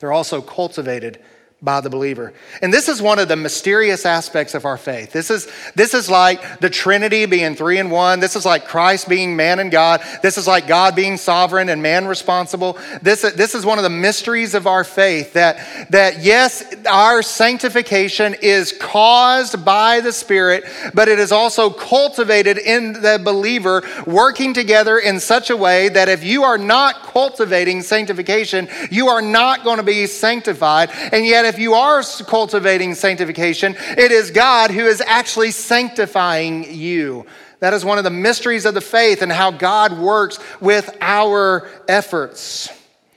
They're 0.00 0.12
also 0.12 0.42
cultivated 0.42 1.20
by 1.62 1.82
the 1.82 1.90
believer. 1.90 2.32
And 2.62 2.72
this 2.72 2.88
is 2.88 3.02
one 3.02 3.18
of 3.18 3.28
the 3.28 3.36
mysterious 3.36 4.06
aspects 4.06 4.54
of 4.54 4.64
our 4.64 4.78
faith. 4.78 5.12
This 5.12 5.30
is, 5.30 5.46
this 5.74 5.92
is 5.92 6.08
like 6.08 6.60
the 6.60 6.70
Trinity 6.70 7.26
being 7.26 7.54
three 7.54 7.78
in 7.78 7.90
one. 7.90 8.18
This 8.18 8.34
is 8.34 8.46
like 8.46 8.66
Christ 8.66 9.10
being 9.10 9.36
man 9.36 9.58
and 9.58 9.70
God. 9.70 10.02
This 10.22 10.38
is 10.38 10.46
like 10.46 10.66
God 10.66 10.96
being 10.96 11.18
sovereign 11.18 11.68
and 11.68 11.82
man 11.82 12.06
responsible. 12.06 12.78
This, 13.02 13.20
this 13.20 13.54
is 13.54 13.66
one 13.66 13.78
of 13.78 13.84
the 13.84 13.90
mysteries 13.90 14.54
of 14.54 14.66
our 14.66 14.84
faith 14.84 15.34
that, 15.34 15.90
that 15.90 16.22
yes, 16.22 16.64
our 16.86 17.20
sanctification 17.20 18.36
is 18.40 18.72
caused 18.72 19.62
by 19.62 20.00
the 20.00 20.12
Spirit, 20.12 20.64
but 20.94 21.08
it 21.08 21.18
is 21.18 21.30
also 21.30 21.68
cultivated 21.68 22.56
in 22.56 22.94
the 22.94 23.20
believer 23.22 23.82
working 24.06 24.54
together 24.54 24.98
in 24.98 25.20
such 25.20 25.50
a 25.50 25.56
way 25.56 25.90
that 25.90 26.08
if 26.08 26.24
you 26.24 26.42
are 26.42 26.56
not 26.56 27.02
cultivating 27.02 27.82
sanctification, 27.82 28.66
you 28.90 29.08
are 29.08 29.20
not 29.20 29.62
going 29.62 29.76
to 29.76 29.82
be 29.82 30.06
sanctified. 30.06 30.88
And 31.12 31.26
yet, 31.26 31.49
if 31.50 31.58
you 31.58 31.74
are 31.74 32.02
cultivating 32.26 32.94
sanctification, 32.94 33.76
it 33.98 34.12
is 34.12 34.30
God 34.30 34.70
who 34.70 34.86
is 34.86 35.00
actually 35.00 35.50
sanctifying 35.50 36.72
you. 36.72 37.26
That 37.58 37.74
is 37.74 37.84
one 37.84 37.98
of 37.98 38.04
the 38.04 38.10
mysteries 38.10 38.64
of 38.64 38.74
the 38.74 38.80
faith 38.80 39.20
and 39.20 39.30
how 39.30 39.50
God 39.50 39.98
works 39.98 40.38
with 40.60 40.96
our 41.00 41.68
efforts. 41.88 42.70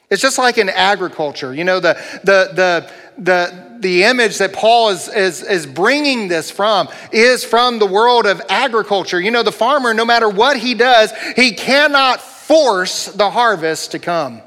It's 0.09 0.21
just 0.21 0.37
like 0.37 0.57
in 0.57 0.69
agriculture. 0.69 1.53
You 1.53 1.63
know, 1.63 1.79
the, 1.79 1.93
the, 2.23 2.51
the, 2.53 2.91
the, 3.17 3.77
the 3.79 4.03
image 4.03 4.39
that 4.39 4.51
Paul 4.51 4.89
is, 4.89 5.07
is, 5.07 5.43
is 5.43 5.65
bringing 5.65 6.27
this 6.27 6.51
from 6.51 6.89
is 7.11 7.43
from 7.43 7.79
the 7.79 7.85
world 7.85 8.25
of 8.25 8.41
agriculture. 8.49 9.21
You 9.21 9.31
know, 9.31 9.43
the 9.43 9.51
farmer, 9.51 9.93
no 9.93 10.05
matter 10.05 10.27
what 10.27 10.57
he 10.57 10.73
does, 10.73 11.13
he 11.35 11.53
cannot 11.53 12.19
force 12.19 13.05
the 13.05 13.29
harvest 13.29 13.91
to 13.91 13.99
come. 13.99 14.41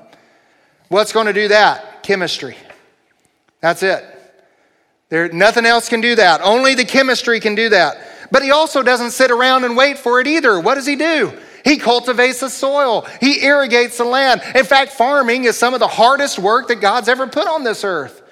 What's 0.88 1.12
going 1.12 1.26
to 1.26 1.32
do 1.32 1.48
that? 1.48 2.02
Chemistry. 2.02 2.56
That's 3.66 3.82
it. 3.82 4.04
There, 5.08 5.28
nothing 5.32 5.66
else 5.66 5.88
can 5.88 6.00
do 6.00 6.14
that. 6.14 6.40
Only 6.40 6.76
the 6.76 6.84
chemistry 6.84 7.40
can 7.40 7.56
do 7.56 7.68
that. 7.70 7.98
But 8.30 8.44
he 8.44 8.52
also 8.52 8.80
doesn't 8.80 9.10
sit 9.10 9.32
around 9.32 9.64
and 9.64 9.76
wait 9.76 9.98
for 9.98 10.20
it 10.20 10.28
either. 10.28 10.60
What 10.60 10.76
does 10.76 10.86
he 10.86 10.94
do? 10.94 11.36
He 11.64 11.76
cultivates 11.76 12.38
the 12.38 12.48
soil, 12.48 13.08
he 13.20 13.44
irrigates 13.44 13.98
the 13.98 14.04
land. 14.04 14.40
In 14.54 14.64
fact, 14.64 14.92
farming 14.92 15.46
is 15.46 15.56
some 15.56 15.74
of 15.74 15.80
the 15.80 15.88
hardest 15.88 16.38
work 16.38 16.68
that 16.68 16.76
God's 16.76 17.08
ever 17.08 17.26
put 17.26 17.48
on 17.48 17.64
this 17.64 17.82
earth, 17.82 18.22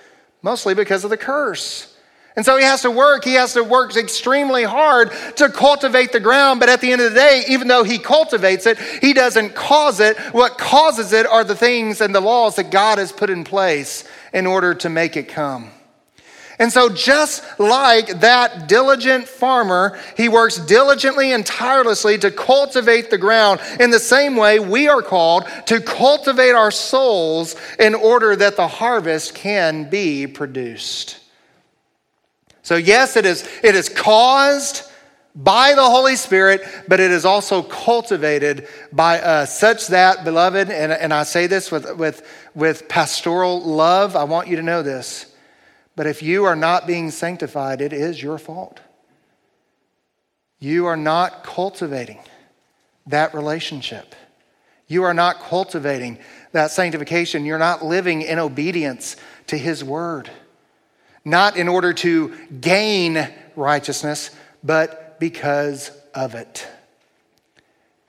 mostly 0.40 0.72
because 0.72 1.02
of 1.02 1.10
the 1.10 1.16
curse. 1.16 1.92
And 2.36 2.44
so 2.44 2.56
he 2.56 2.64
has 2.64 2.82
to 2.82 2.90
work. 2.90 3.24
He 3.24 3.34
has 3.34 3.54
to 3.54 3.62
work 3.62 3.96
extremely 3.96 4.64
hard 4.64 5.12
to 5.36 5.48
cultivate 5.48 6.12
the 6.12 6.20
ground. 6.20 6.58
But 6.58 6.68
at 6.68 6.80
the 6.80 6.90
end 6.90 7.00
of 7.00 7.12
the 7.12 7.18
day, 7.18 7.44
even 7.48 7.68
though 7.68 7.84
he 7.84 7.98
cultivates 7.98 8.66
it, 8.66 8.78
he 9.00 9.12
doesn't 9.12 9.54
cause 9.54 10.00
it. 10.00 10.16
What 10.32 10.58
causes 10.58 11.12
it 11.12 11.26
are 11.26 11.44
the 11.44 11.54
things 11.54 12.00
and 12.00 12.14
the 12.14 12.20
laws 12.20 12.56
that 12.56 12.70
God 12.70 12.98
has 12.98 13.12
put 13.12 13.30
in 13.30 13.44
place 13.44 14.04
in 14.34 14.46
order 14.46 14.74
to 14.74 14.90
make 14.90 15.16
it 15.16 15.28
come. 15.28 15.70
And 16.58 16.72
so, 16.72 16.88
just 16.88 17.42
like 17.58 18.20
that 18.20 18.68
diligent 18.68 19.26
farmer, 19.26 19.98
he 20.16 20.28
works 20.28 20.56
diligently 20.56 21.32
and 21.32 21.44
tirelessly 21.44 22.16
to 22.18 22.30
cultivate 22.30 23.10
the 23.10 23.18
ground. 23.18 23.60
In 23.80 23.90
the 23.90 23.98
same 23.98 24.36
way, 24.36 24.60
we 24.60 24.86
are 24.86 25.02
called 25.02 25.46
to 25.66 25.80
cultivate 25.80 26.52
our 26.52 26.70
souls 26.70 27.56
in 27.80 27.94
order 27.94 28.36
that 28.36 28.56
the 28.56 28.68
harvest 28.68 29.34
can 29.34 29.90
be 29.90 30.28
produced. 30.28 31.18
So, 32.62 32.76
yes, 32.76 33.16
it 33.16 33.26
is, 33.26 33.48
it 33.64 33.74
is 33.74 33.88
caused 33.88 34.88
by 35.34 35.74
the 35.74 35.84
Holy 35.84 36.14
Spirit, 36.14 36.62
but 36.86 37.00
it 37.00 37.10
is 37.10 37.24
also 37.24 37.62
cultivated 37.62 38.68
by 38.92 39.20
us, 39.20 39.58
such 39.58 39.88
that, 39.88 40.24
beloved, 40.24 40.70
and, 40.70 40.92
and 40.92 41.12
I 41.12 41.24
say 41.24 41.48
this 41.48 41.72
with, 41.72 41.96
with, 41.96 42.26
with 42.54 42.88
pastoral 42.88 43.60
love, 43.60 44.14
I 44.14 44.24
want 44.24 44.48
you 44.48 44.56
to 44.56 44.62
know 44.62 44.82
this. 44.82 45.26
But 45.96 46.06
if 46.06 46.22
you 46.22 46.44
are 46.44 46.56
not 46.56 46.86
being 46.86 47.10
sanctified, 47.10 47.80
it 47.80 47.92
is 47.92 48.22
your 48.22 48.38
fault. 48.38 48.80
You 50.60 50.86
are 50.86 50.96
not 50.96 51.44
cultivating 51.44 52.20
that 53.06 53.34
relationship. 53.34 54.14
You 54.86 55.02
are 55.04 55.14
not 55.14 55.40
cultivating 55.40 56.18
that 56.52 56.70
sanctification. 56.70 57.44
You're 57.44 57.58
not 57.58 57.84
living 57.84 58.22
in 58.22 58.38
obedience 58.38 59.16
to 59.48 59.58
His 59.58 59.82
word. 59.82 60.30
Not 61.24 61.56
in 61.56 61.68
order 61.68 61.92
to 61.92 62.34
gain 62.60 63.28
righteousness, 63.56 64.30
but 64.62 65.03
because 65.18 65.90
of 66.14 66.35
it. 66.35 66.66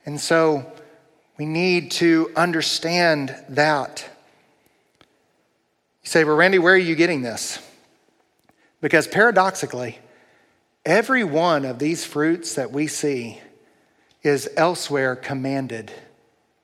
And 0.04 0.20
so 0.20 0.70
we 1.36 1.46
need 1.46 1.90
to 1.92 2.30
understand 2.36 3.34
that. 3.50 4.08
You 6.02 6.08
say, 6.08 6.24
well, 6.24 6.36
Randy, 6.36 6.58
where 6.58 6.74
are 6.74 6.78
you 6.78 6.94
getting 6.94 7.22
this? 7.22 7.58
Because 8.80 9.08
paradoxically, 9.08 9.98
every 10.84 11.24
one 11.24 11.64
of 11.64 11.78
these 11.78 12.04
fruits 12.04 12.54
that 12.54 12.70
we 12.70 12.86
see 12.86 13.40
is 14.22 14.48
elsewhere 14.56 15.16
commanded 15.16 15.92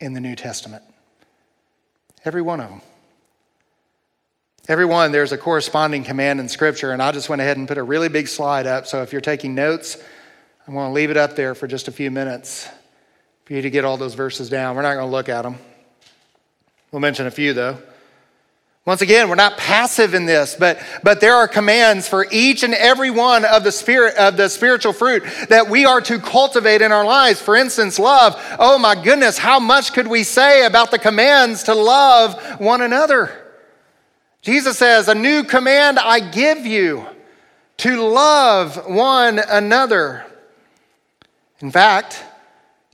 in 0.01 0.13
the 0.15 0.21
New 0.21 0.37
Testament. 0.37 0.83
Every 2.25 2.43
one 2.43 2.61
of 2.61 2.71
them. 2.71 2.81
Every 4.69 4.85
one, 4.85 5.11
there's 5.11 5.33
a 5.33 5.39
corresponding 5.39 6.05
command 6.05 6.39
in 6.39 6.49
Scripture, 6.49 6.93
and 6.93 7.03
I 7.03 7.11
just 7.11 7.29
went 7.29 7.43
ahead 7.43 7.57
and 7.57 7.67
put 7.67 7.79
a 7.79 7.83
really 7.83 8.09
big 8.09 8.29
slide 8.29 8.67
up. 8.67 8.87
So 8.87 9.03
if 9.03 9.11
you're 9.11 9.21
taking 9.21 9.57
notes, 9.57 9.97
I'm 10.67 10.75
going 10.75 10.91
to 10.91 10.95
leave 10.95 11.11
it 11.11 11.17
up 11.17 11.35
there 11.35 11.57
for 11.57 11.67
just 11.67 11.89
a 11.89 11.93
few 11.93 12.11
minutes 12.11 12.69
for 13.45 13.55
you 13.55 13.63
to 13.63 13.71
get 13.71 13.85
all 13.85 13.97
those 13.97 14.15
verses 14.15 14.49
down. 14.49 14.77
We're 14.77 14.83
not 14.83 14.95
going 14.95 15.07
to 15.07 15.11
look 15.11 15.29
at 15.29 15.43
them. 15.43 15.57
We'll 16.93 17.01
mention 17.01 17.27
a 17.27 17.33
few, 17.33 17.53
though. 17.53 17.79
Once 18.85 19.03
again, 19.03 19.29
we're 19.29 19.35
not 19.35 19.57
passive 19.57 20.15
in 20.15 20.25
this, 20.25 20.55
but, 20.57 20.81
but 21.03 21.21
there 21.21 21.35
are 21.35 21.49
commands 21.49 22.09
for 22.09 22.27
each 22.31 22.63
and 22.63 22.75
every 22.75 23.11
one 23.11 23.45
of 23.45 23.65
the 23.65 23.73
spirit 23.73 24.17
of 24.17 24.37
the 24.37 24.49
spiritual 24.49 24.93
fruit 24.93 25.25
that 25.49 25.69
we 25.69 25.85
are 25.85 26.01
to 26.01 26.19
cultivate 26.19 26.81
in 26.81 26.93
our 26.93 27.05
lives. 27.05 27.41
For 27.41 27.57
instance, 27.57 27.99
love. 27.99 28.35
Oh 28.59 28.79
my 28.79 29.01
goodness, 29.01 29.39
how 29.39 29.59
much 29.59 29.93
could 29.93 30.07
we 30.07 30.23
say 30.23 30.65
about 30.65 30.91
the 30.91 30.99
commands 30.99 31.65
to 31.65 31.75
love 31.75 32.41
one 32.61 32.83
another? 32.83 33.31
Jesus 34.43 34.79
says, 34.79 35.09
A 35.09 35.15
new 35.15 35.45
command 35.45 35.99
I 35.99 36.19
give 36.19 36.67
you 36.67 37.07
to 37.79 38.03
love 38.03 38.89
one 38.89 39.39
another. 39.39 40.27
In 41.63 41.71
fact, 41.71 42.23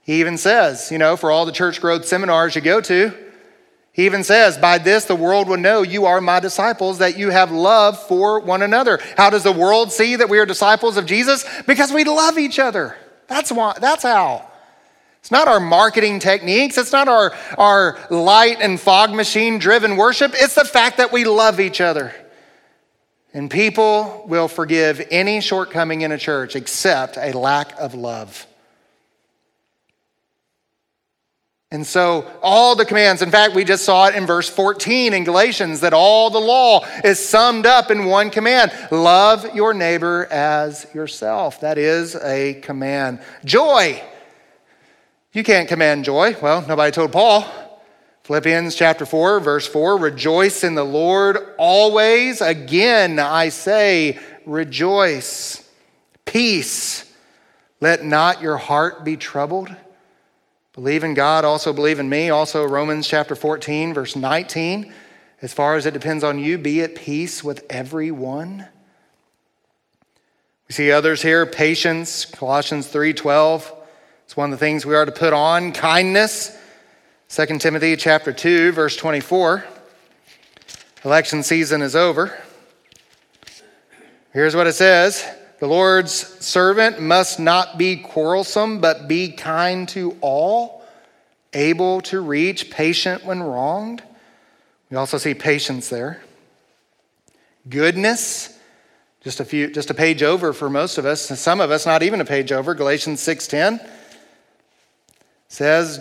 he 0.03 0.21
even 0.21 0.39
says, 0.39 0.93
you 0.93 0.99
know, 0.99 1.17
for 1.17 1.31
all 1.31 1.47
the 1.47 1.53
church 1.53 1.81
growth 1.81 2.07
seminars 2.07 2.55
you 2.55 2.61
go 2.61 2.81
to, 2.83 3.13
he 3.93 4.07
even 4.07 4.23
says, 4.23 4.57
By 4.57 4.79
this 4.79 5.07
the 5.07 5.17
world 5.17 5.49
will 5.49 5.57
know 5.57 5.83
you 5.83 6.07
are 6.07 6.21
my 6.21 6.39
disciples, 6.39 6.99
that 6.99 7.19
you 7.19 7.31
have 7.31 7.51
love 7.51 8.01
for 8.07 8.39
one 8.39 8.63
another. 8.63 9.01
How 9.17 9.29
does 9.29 9.43
the 9.43 9.51
world 9.51 9.91
see 9.91 10.15
that 10.15 10.29
we 10.29 10.39
are 10.39 10.47
disciples 10.47 10.97
of 10.97 11.05
Jesus? 11.05 11.45
Because 11.67 11.93
we 11.93 12.05
love 12.05 12.39
each 12.39 12.61
other. 12.61 12.97
That's 13.27 13.51
why, 13.51 13.77
that's 13.81 14.05
how. 14.05 14.49
It's 15.19 15.33
not 15.33 15.49
our 15.49 15.61
marketing 15.61 16.21
techniques, 16.21 16.79
it's 16.79 16.93
not 16.93 17.09
our, 17.09 17.35
our 17.57 17.99
light 18.09 18.59
and 18.61 18.79
fog 18.79 19.13
machine 19.13 19.59
driven 19.59 19.97
worship. 19.97 20.33
It's 20.35 20.55
the 20.55 20.65
fact 20.65 20.99
that 20.99 21.11
we 21.11 21.25
love 21.25 21.59
each 21.59 21.81
other. 21.81 22.15
And 23.35 23.51
people 23.51 24.25
will 24.27 24.49
forgive 24.49 25.07
any 25.11 25.41
shortcoming 25.41 26.03
in 26.03 26.13
a 26.13 26.19
church 26.19 26.55
except 26.55 27.17
a 27.17 27.37
lack 27.37 27.79
of 27.79 27.95
love. 27.95 28.47
And 31.71 31.87
so, 31.87 32.27
all 32.41 32.75
the 32.77 32.87
commands, 32.87 33.21
in 33.21 33.31
fact, 33.31 33.55
we 33.55 33.63
just 33.63 33.85
saw 33.85 34.07
it 34.07 34.15
in 34.15 34.27
verse 34.27 34.49
14 34.49 35.13
in 35.13 35.25
Galatians 35.25 35.81
that 35.81 35.93
all 35.93 36.31
the 36.31 36.39
law 36.39 36.87
is 37.05 37.19
summed 37.19 37.67
up 37.67 37.91
in 37.91 38.07
one 38.07 38.31
command 38.31 38.73
love 38.91 39.55
your 39.55 39.75
neighbor 39.75 40.27
as 40.31 40.87
yourself. 40.95 41.61
That 41.61 41.77
is 41.77 42.17
a 42.17 42.55
command. 42.63 43.21
Joy. 43.45 44.03
You 45.35 45.45
can't 45.45 45.69
command 45.69 46.07
joy. 46.07 46.37
Well, 46.41 46.65
nobody 46.67 46.91
told 46.91 47.13
Paul. 47.13 47.47
Philippians 48.23 48.75
chapter 48.75 49.05
4, 49.05 49.41
verse 49.41 49.67
4 49.67 49.99
Rejoice 49.99 50.65
in 50.65 50.75
the 50.75 50.85
Lord 50.85 51.37
always. 51.59 52.41
Again, 52.41 53.19
I 53.19 53.51
say, 53.51 54.19
rejoice. 54.47 55.69
Peace. 56.25 57.05
Let 57.81 58.05
not 58.05 58.41
your 58.41 58.57
heart 58.57 59.05
be 59.05 59.19
troubled. 59.19 59.75
Believe 60.79 61.03
in 61.03 61.15
God, 61.15 61.45
also 61.45 61.73
believe 61.73 61.99
in 61.99 62.09
me. 62.09 62.31
Also, 62.31 62.65
Romans 62.65 63.09
chapter 63.09 63.35
14, 63.35 63.95
verse 63.95 64.15
19. 64.15 64.95
As 65.43 65.53
far 65.53 65.75
as 65.75 65.87
it 65.87 65.93
depends 65.93 66.23
on 66.23 66.39
you, 66.39 66.57
be 66.57 66.83
at 66.83 66.95
peace 66.95 67.43
with 67.43 67.67
everyone. 67.69 68.65
We 70.69 70.75
see 70.75 70.93
others 70.93 71.21
here, 71.21 71.45
patience, 71.47 72.25
Colossians 72.27 72.87
3:12. 72.87 73.73
It's 74.25 74.37
one 74.37 74.53
of 74.53 74.61
the 74.61 74.65
things 74.65 74.87
we 74.87 74.95
are 74.95 75.05
to 75.05 75.11
put 75.11 75.33
on, 75.33 75.73
kindness. 75.73 76.57
2 77.29 77.59
Timothy 77.59 77.97
chapter 77.97 78.33
2, 78.33 78.71
verse 78.71 78.97
24. 78.97 79.65
Election 81.05 81.43
season 81.43 81.83
is 81.83 81.97
over. 81.97 82.41
Here's 84.33 84.55
what 84.55 84.69
it 84.69 84.75
says. 84.75 85.27
The 85.61 85.67
Lord's 85.67 86.13
servant 86.13 87.01
must 87.01 87.41
not 87.41 87.79
be 87.79 87.97
quarrelsome, 87.97 88.81
but 88.81 89.09
be 89.09 89.33
kind 89.33 89.89
to 89.89 90.17
all, 90.21 90.85
able 91.53 92.01
to 92.03 92.21
reach, 92.21 92.71
patient 92.71 93.25
when 93.25 93.43
wronged. 93.43 94.03
We 94.89 94.97
also 94.97 95.19
see 95.19 95.35
patience 95.35 95.89
there. 95.89 96.23
Goodness, 97.69 98.57
just 99.25 99.41
a 99.41 99.45
few, 99.45 99.69
just 99.69 99.91
a 99.91 99.95
page 99.95 100.23
over 100.23 100.53
for 100.53 100.71
most 100.71 100.97
of 100.97 101.05
us. 101.05 101.29
and 101.29 101.39
Some 101.39 101.61
of 101.61 101.73
us, 101.73 101.85
not 101.85 102.05
even 102.05 102.21
a 102.21 102.25
page 102.25 102.53
over. 102.53 102.73
Galatians 102.73 103.21
6:10 103.21 103.81
says, 105.49 105.99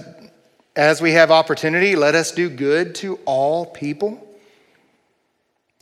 "As 0.75 1.01
we 1.01 1.13
have 1.13 1.31
opportunity, 1.31 1.95
let 1.95 2.13
us 2.13 2.31
do 2.31 2.47
good 2.47 2.93
to 2.95 3.19
all 3.25 3.65
people." 3.65 4.23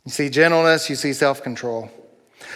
You 0.06 0.12
see 0.12 0.30
gentleness, 0.30 0.88
you 0.88 0.96
see 0.96 1.12
self-control. 1.12 1.90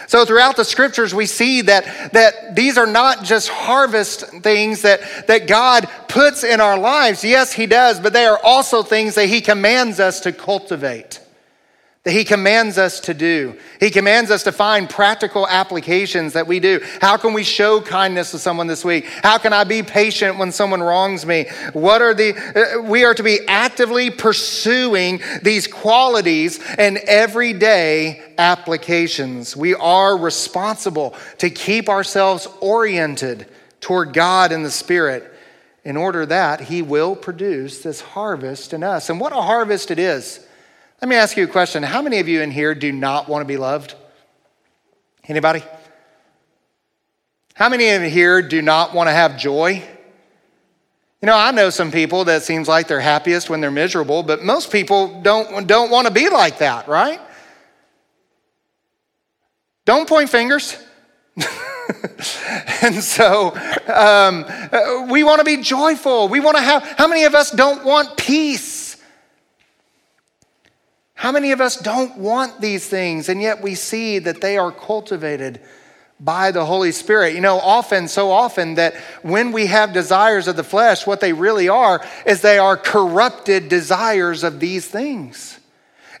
So 0.07 0.25
throughout 0.25 0.57
the 0.57 0.65
scriptures, 0.65 1.13
we 1.13 1.25
see 1.25 1.61
that, 1.61 2.13
that 2.13 2.55
these 2.55 2.77
are 2.77 2.87
not 2.87 3.23
just 3.23 3.49
harvest 3.49 4.25
things 4.41 4.81
that, 4.81 5.27
that 5.27 5.47
God 5.47 5.89
puts 6.07 6.43
in 6.43 6.59
our 6.59 6.77
lives. 6.77 7.23
Yes, 7.23 7.53
He 7.53 7.65
does, 7.65 7.99
but 7.99 8.13
they 8.13 8.25
are 8.25 8.39
also 8.43 8.83
things 8.83 9.15
that 9.15 9.27
He 9.27 9.41
commands 9.41 9.99
us 9.99 10.19
to 10.21 10.31
cultivate 10.31 11.19
that 12.03 12.11
He 12.11 12.23
commands 12.23 12.79
us 12.79 12.99
to 13.01 13.13
do. 13.13 13.55
He 13.79 13.91
commands 13.91 14.31
us 14.31 14.43
to 14.43 14.51
find 14.51 14.89
practical 14.89 15.47
applications 15.47 16.33
that 16.33 16.47
we 16.47 16.59
do. 16.59 16.81
How 16.99 17.15
can 17.15 17.33
we 17.33 17.43
show 17.43 17.79
kindness 17.79 18.31
to 18.31 18.39
someone 18.39 18.65
this 18.65 18.83
week? 18.83 19.05
How 19.05 19.37
can 19.37 19.53
I 19.53 19.65
be 19.65 19.83
patient 19.83 20.39
when 20.39 20.51
someone 20.51 20.81
wrongs 20.81 21.25
me? 21.27 21.45
What 21.73 22.01
are 22.01 22.15
the, 22.15 22.35
uh, 22.35 22.81
we 22.81 23.03
are 23.03 23.13
to 23.13 23.21
be 23.21 23.39
actively 23.47 24.09
pursuing 24.09 25.21
these 25.43 25.67
qualities 25.67 26.59
and 26.77 26.97
everyday 26.97 28.23
applications. 28.41 29.55
We 29.55 29.75
are 29.75 30.17
responsible 30.17 31.15
to 31.37 31.51
keep 31.51 31.87
ourselves 31.87 32.47
oriented 32.59 33.45
toward 33.79 34.13
God 34.13 34.51
and 34.51 34.65
the 34.65 34.71
Spirit 34.71 35.31
in 35.83 35.97
order 35.97 36.25
that 36.25 36.61
He 36.61 36.81
will 36.81 37.15
produce 37.15 37.83
this 37.83 38.01
harvest 38.01 38.73
in 38.73 38.83
us. 38.83 39.09
And 39.09 39.19
what 39.19 39.33
a 39.33 39.41
harvest 39.41 39.91
it 39.91 39.99
is! 39.99 40.45
Let 41.01 41.09
me 41.09 41.15
ask 41.15 41.35
you 41.35 41.45
a 41.45 41.47
question. 41.47 41.81
How 41.81 42.03
many 42.03 42.19
of 42.19 42.27
you 42.27 42.41
in 42.41 42.51
here 42.51 42.75
do 42.75 42.91
not 42.91 43.27
want 43.27 43.41
to 43.41 43.47
be 43.47 43.57
loved? 43.57 43.95
Anybody? 45.27 45.63
How 47.55 47.69
many 47.69 47.89
you 47.89 47.99
here 48.01 48.43
do 48.43 48.61
not 48.61 48.93
want 48.93 49.07
to 49.07 49.11
have 49.11 49.35
joy? 49.35 49.83
You 51.21 51.25
know, 51.25 51.35
I 51.35 51.49
know 51.51 51.71
some 51.71 51.91
people 51.91 52.25
that 52.25 52.43
seems 52.43 52.67
like 52.67 52.87
they're 52.87 52.99
happiest 52.99 53.49
when 53.49 53.61
they're 53.61 53.71
miserable, 53.71 54.21
but 54.21 54.43
most 54.43 54.71
people 54.71 55.21
don't, 55.23 55.65
don't 55.65 55.89
want 55.89 56.05
to 56.05 56.13
be 56.13 56.29
like 56.29 56.59
that, 56.59 56.87
right? 56.87 57.19
Don't 59.85 60.07
point 60.07 60.29
fingers. 60.29 60.77
and 62.83 62.95
so 63.03 63.55
um, 63.87 65.09
we 65.09 65.23
want 65.23 65.39
to 65.39 65.45
be 65.45 65.57
joyful. 65.63 66.27
We 66.27 66.39
want 66.39 66.57
to 66.57 66.63
have, 66.63 66.83
how 66.83 67.07
many 67.07 67.23
of 67.23 67.33
us 67.33 67.49
don't 67.49 67.83
want 67.83 68.17
peace? 68.17 68.80
How 71.21 71.31
many 71.31 71.51
of 71.51 71.61
us 71.61 71.77
don't 71.77 72.17
want 72.17 72.61
these 72.61 72.87
things, 72.87 73.29
and 73.29 73.39
yet 73.39 73.61
we 73.61 73.75
see 73.75 74.17
that 74.17 74.41
they 74.41 74.57
are 74.57 74.71
cultivated 74.71 75.61
by 76.19 76.49
the 76.49 76.65
Holy 76.65 76.91
Spirit? 76.91 77.35
You 77.35 77.41
know, 77.41 77.59
often, 77.59 78.07
so 78.07 78.31
often, 78.31 78.73
that 78.73 78.95
when 79.21 79.51
we 79.51 79.67
have 79.67 79.93
desires 79.93 80.47
of 80.47 80.55
the 80.55 80.63
flesh, 80.63 81.05
what 81.05 81.19
they 81.19 81.31
really 81.31 81.69
are 81.69 82.03
is 82.25 82.41
they 82.41 82.57
are 82.57 82.75
corrupted 82.75 83.69
desires 83.69 84.43
of 84.43 84.59
these 84.59 84.87
things. 84.87 85.59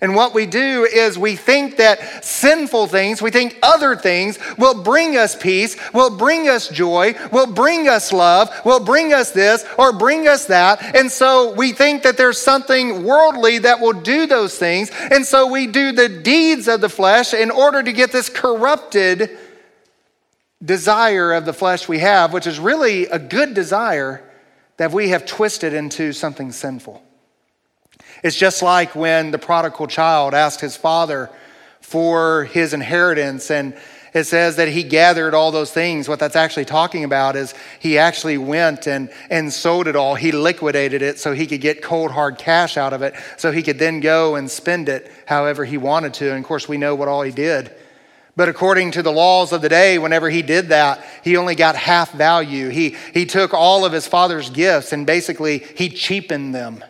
And 0.01 0.15
what 0.15 0.33
we 0.33 0.47
do 0.47 0.87
is 0.91 1.19
we 1.19 1.35
think 1.35 1.77
that 1.77 2.25
sinful 2.25 2.87
things, 2.87 3.21
we 3.21 3.29
think 3.29 3.59
other 3.61 3.95
things 3.95 4.39
will 4.57 4.81
bring 4.81 5.15
us 5.15 5.35
peace, 5.35 5.77
will 5.93 6.17
bring 6.17 6.49
us 6.49 6.67
joy, 6.69 7.13
will 7.31 7.45
bring 7.45 7.87
us 7.87 8.11
love, 8.11 8.49
will 8.65 8.83
bring 8.83 9.13
us 9.13 9.29
this 9.29 9.63
or 9.77 9.93
bring 9.93 10.27
us 10.27 10.45
that. 10.45 10.95
And 10.95 11.11
so 11.11 11.53
we 11.53 11.71
think 11.71 12.01
that 12.01 12.17
there's 12.17 12.39
something 12.39 13.03
worldly 13.03 13.59
that 13.59 13.79
will 13.79 13.93
do 13.93 14.25
those 14.25 14.57
things. 14.57 14.89
And 15.11 15.23
so 15.23 15.45
we 15.45 15.67
do 15.67 15.91
the 15.91 16.09
deeds 16.09 16.67
of 16.67 16.81
the 16.81 16.89
flesh 16.89 17.35
in 17.35 17.51
order 17.51 17.83
to 17.83 17.93
get 17.93 18.11
this 18.11 18.27
corrupted 18.27 19.37
desire 20.65 21.31
of 21.33 21.45
the 21.45 21.53
flesh 21.53 21.87
we 21.87 21.99
have, 21.99 22.33
which 22.33 22.47
is 22.47 22.59
really 22.59 23.05
a 23.05 23.19
good 23.19 23.53
desire 23.53 24.23
that 24.77 24.91
we 24.91 25.09
have 25.09 25.27
twisted 25.27 25.73
into 25.73 26.11
something 26.11 26.51
sinful. 26.51 27.03
It's 28.23 28.37
just 28.37 28.61
like 28.61 28.95
when 28.95 29.31
the 29.31 29.39
prodigal 29.39 29.87
child 29.87 30.33
asked 30.33 30.61
his 30.61 30.77
father 30.77 31.29
for 31.79 32.45
his 32.45 32.73
inheritance 32.73 33.49
and 33.49 33.75
it 34.13 34.25
says 34.25 34.57
that 34.57 34.67
he 34.67 34.83
gathered 34.83 35.33
all 35.33 35.51
those 35.51 35.71
things. 35.71 36.09
What 36.09 36.19
that's 36.19 36.35
actually 36.35 36.65
talking 36.65 37.05
about 37.05 37.35
is 37.37 37.53
he 37.79 37.97
actually 37.97 38.37
went 38.37 38.85
and, 38.85 39.09
and 39.29 39.51
sold 39.51 39.87
it 39.87 39.95
all. 39.95 40.15
He 40.15 40.33
liquidated 40.33 41.01
it 41.01 41.17
so 41.17 41.33
he 41.33 41.47
could 41.47 41.61
get 41.61 41.81
cold, 41.81 42.11
hard 42.11 42.37
cash 42.37 42.75
out 42.75 42.91
of 42.91 43.01
it, 43.01 43.13
so 43.37 43.51
he 43.51 43.63
could 43.63 43.79
then 43.79 44.01
go 44.01 44.35
and 44.35 44.51
spend 44.51 44.89
it 44.89 45.09
however 45.25 45.63
he 45.63 45.77
wanted 45.77 46.13
to. 46.15 46.29
And 46.29 46.43
of 46.43 46.45
course, 46.45 46.67
we 46.67 46.77
know 46.77 46.93
what 46.93 47.07
all 47.07 47.21
he 47.21 47.31
did. 47.31 47.73
But 48.35 48.49
according 48.49 48.91
to 48.91 49.03
the 49.03 49.11
laws 49.11 49.53
of 49.53 49.61
the 49.61 49.69
day, 49.69 49.97
whenever 49.97 50.29
he 50.29 50.41
did 50.41 50.69
that, 50.69 51.03
he 51.23 51.37
only 51.37 51.55
got 51.55 51.75
half 51.75 52.11
value. 52.11 52.69
He, 52.69 52.95
he 53.13 53.25
took 53.25 53.53
all 53.53 53.85
of 53.85 53.93
his 53.93 54.07
father's 54.07 54.49
gifts 54.49 54.93
and 54.93 55.05
basically 55.05 55.59
he 55.59 55.89
cheapened 55.89 56.53
them. 56.55 56.83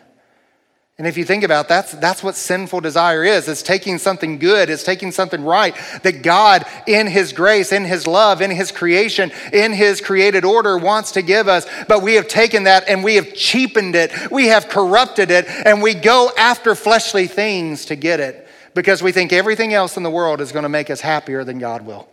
And 1.02 1.08
if 1.08 1.16
you 1.16 1.24
think 1.24 1.42
about 1.42 1.66
that's 1.66 1.90
that's 1.90 2.22
what 2.22 2.36
sinful 2.36 2.80
desire 2.80 3.24
is. 3.24 3.48
It's 3.48 3.64
taking 3.64 3.98
something 3.98 4.38
good, 4.38 4.70
it's 4.70 4.84
taking 4.84 5.10
something 5.10 5.42
right 5.42 5.74
that 6.04 6.22
God 6.22 6.64
in 6.86 7.08
his 7.08 7.32
grace, 7.32 7.72
in 7.72 7.84
his 7.84 8.06
love, 8.06 8.40
in 8.40 8.52
his 8.52 8.70
creation, 8.70 9.32
in 9.52 9.72
his 9.72 10.00
created 10.00 10.44
order 10.44 10.78
wants 10.78 11.10
to 11.10 11.22
give 11.22 11.48
us, 11.48 11.66
but 11.88 12.04
we 12.04 12.14
have 12.14 12.28
taken 12.28 12.62
that 12.62 12.84
and 12.88 13.02
we 13.02 13.16
have 13.16 13.34
cheapened 13.34 13.96
it. 13.96 14.12
We 14.30 14.46
have 14.46 14.68
corrupted 14.68 15.32
it 15.32 15.46
and 15.48 15.82
we 15.82 15.94
go 15.94 16.30
after 16.38 16.76
fleshly 16.76 17.26
things 17.26 17.86
to 17.86 17.96
get 17.96 18.20
it 18.20 18.46
because 18.72 19.02
we 19.02 19.10
think 19.10 19.32
everything 19.32 19.74
else 19.74 19.96
in 19.96 20.04
the 20.04 20.10
world 20.10 20.40
is 20.40 20.52
going 20.52 20.62
to 20.62 20.68
make 20.68 20.88
us 20.88 21.00
happier 21.00 21.42
than 21.42 21.58
God 21.58 21.84
will. 21.84 22.08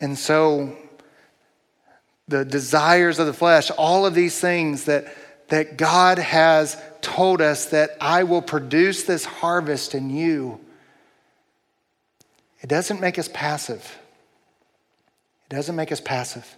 And 0.00 0.18
so 0.18 0.74
the 2.26 2.46
desires 2.46 3.18
of 3.18 3.26
the 3.26 3.34
flesh, 3.34 3.70
all 3.72 4.06
of 4.06 4.14
these 4.14 4.40
things 4.40 4.84
that 4.84 5.14
that 5.48 5.76
God 5.76 6.18
has 6.18 6.80
told 7.00 7.40
us 7.40 7.66
that 7.66 7.96
I 8.00 8.24
will 8.24 8.42
produce 8.42 9.04
this 9.04 9.24
harvest 9.24 9.94
in 9.94 10.10
you, 10.10 10.60
it 12.60 12.68
doesn't 12.68 13.00
make 13.00 13.18
us 13.18 13.28
passive. 13.32 13.98
It 15.50 15.54
doesn't 15.54 15.76
make 15.76 15.92
us 15.92 16.00
passive. 16.00 16.56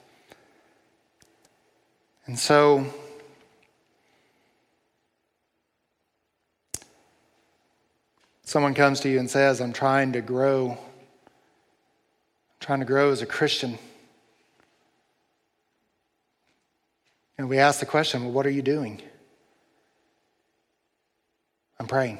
And 2.27 2.39
so, 2.39 2.87
someone 8.45 8.75
comes 8.75 9.01
to 9.01 9.09
you 9.09 9.19
and 9.19 9.31
says, 9.31 9.61
I'm 9.61 9.73
trying 9.73 10.13
to 10.13 10.21
grow, 10.21 10.71
I'm 10.71 10.79
trying 12.61 12.81
to 12.81 12.87
grow 12.87 13.11
as 13.11 13.23
a 13.23 13.27
Christian. 13.27 13.79
And 17.41 17.49
we 17.49 17.57
ask 17.57 17.81
the 17.81 17.87
question, 17.87 18.23
well, 18.23 18.33
what 18.33 18.45
are 18.45 18.51
you 18.51 18.61
doing? 18.61 19.01
I'm 21.79 21.87
praying. 21.87 22.19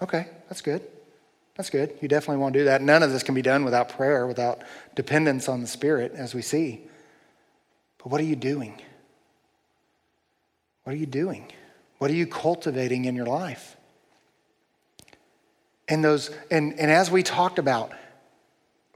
Okay, 0.00 0.26
that's 0.48 0.62
good. 0.62 0.80
That's 1.54 1.68
good. 1.68 1.98
You 2.00 2.08
definitely 2.08 2.38
want 2.38 2.54
to 2.54 2.60
do 2.60 2.64
that. 2.64 2.80
None 2.80 3.02
of 3.02 3.12
this 3.12 3.22
can 3.22 3.34
be 3.34 3.42
done 3.42 3.62
without 3.62 3.90
prayer, 3.90 4.26
without 4.26 4.62
dependence 4.94 5.50
on 5.50 5.60
the 5.60 5.66
Spirit, 5.66 6.12
as 6.14 6.34
we 6.34 6.40
see. 6.40 6.80
But 7.98 8.06
what 8.06 8.18
are 8.18 8.24
you 8.24 8.36
doing? 8.36 8.80
What 10.84 10.94
are 10.94 10.98
you 10.98 11.04
doing? 11.04 11.52
What 11.98 12.10
are 12.10 12.14
you 12.14 12.26
cultivating 12.26 13.04
in 13.04 13.16
your 13.16 13.26
life? 13.26 13.76
And 15.88 16.02
those, 16.02 16.30
and, 16.50 16.72
and 16.80 16.90
as 16.90 17.10
we 17.10 17.22
talked 17.22 17.58
about, 17.58 17.92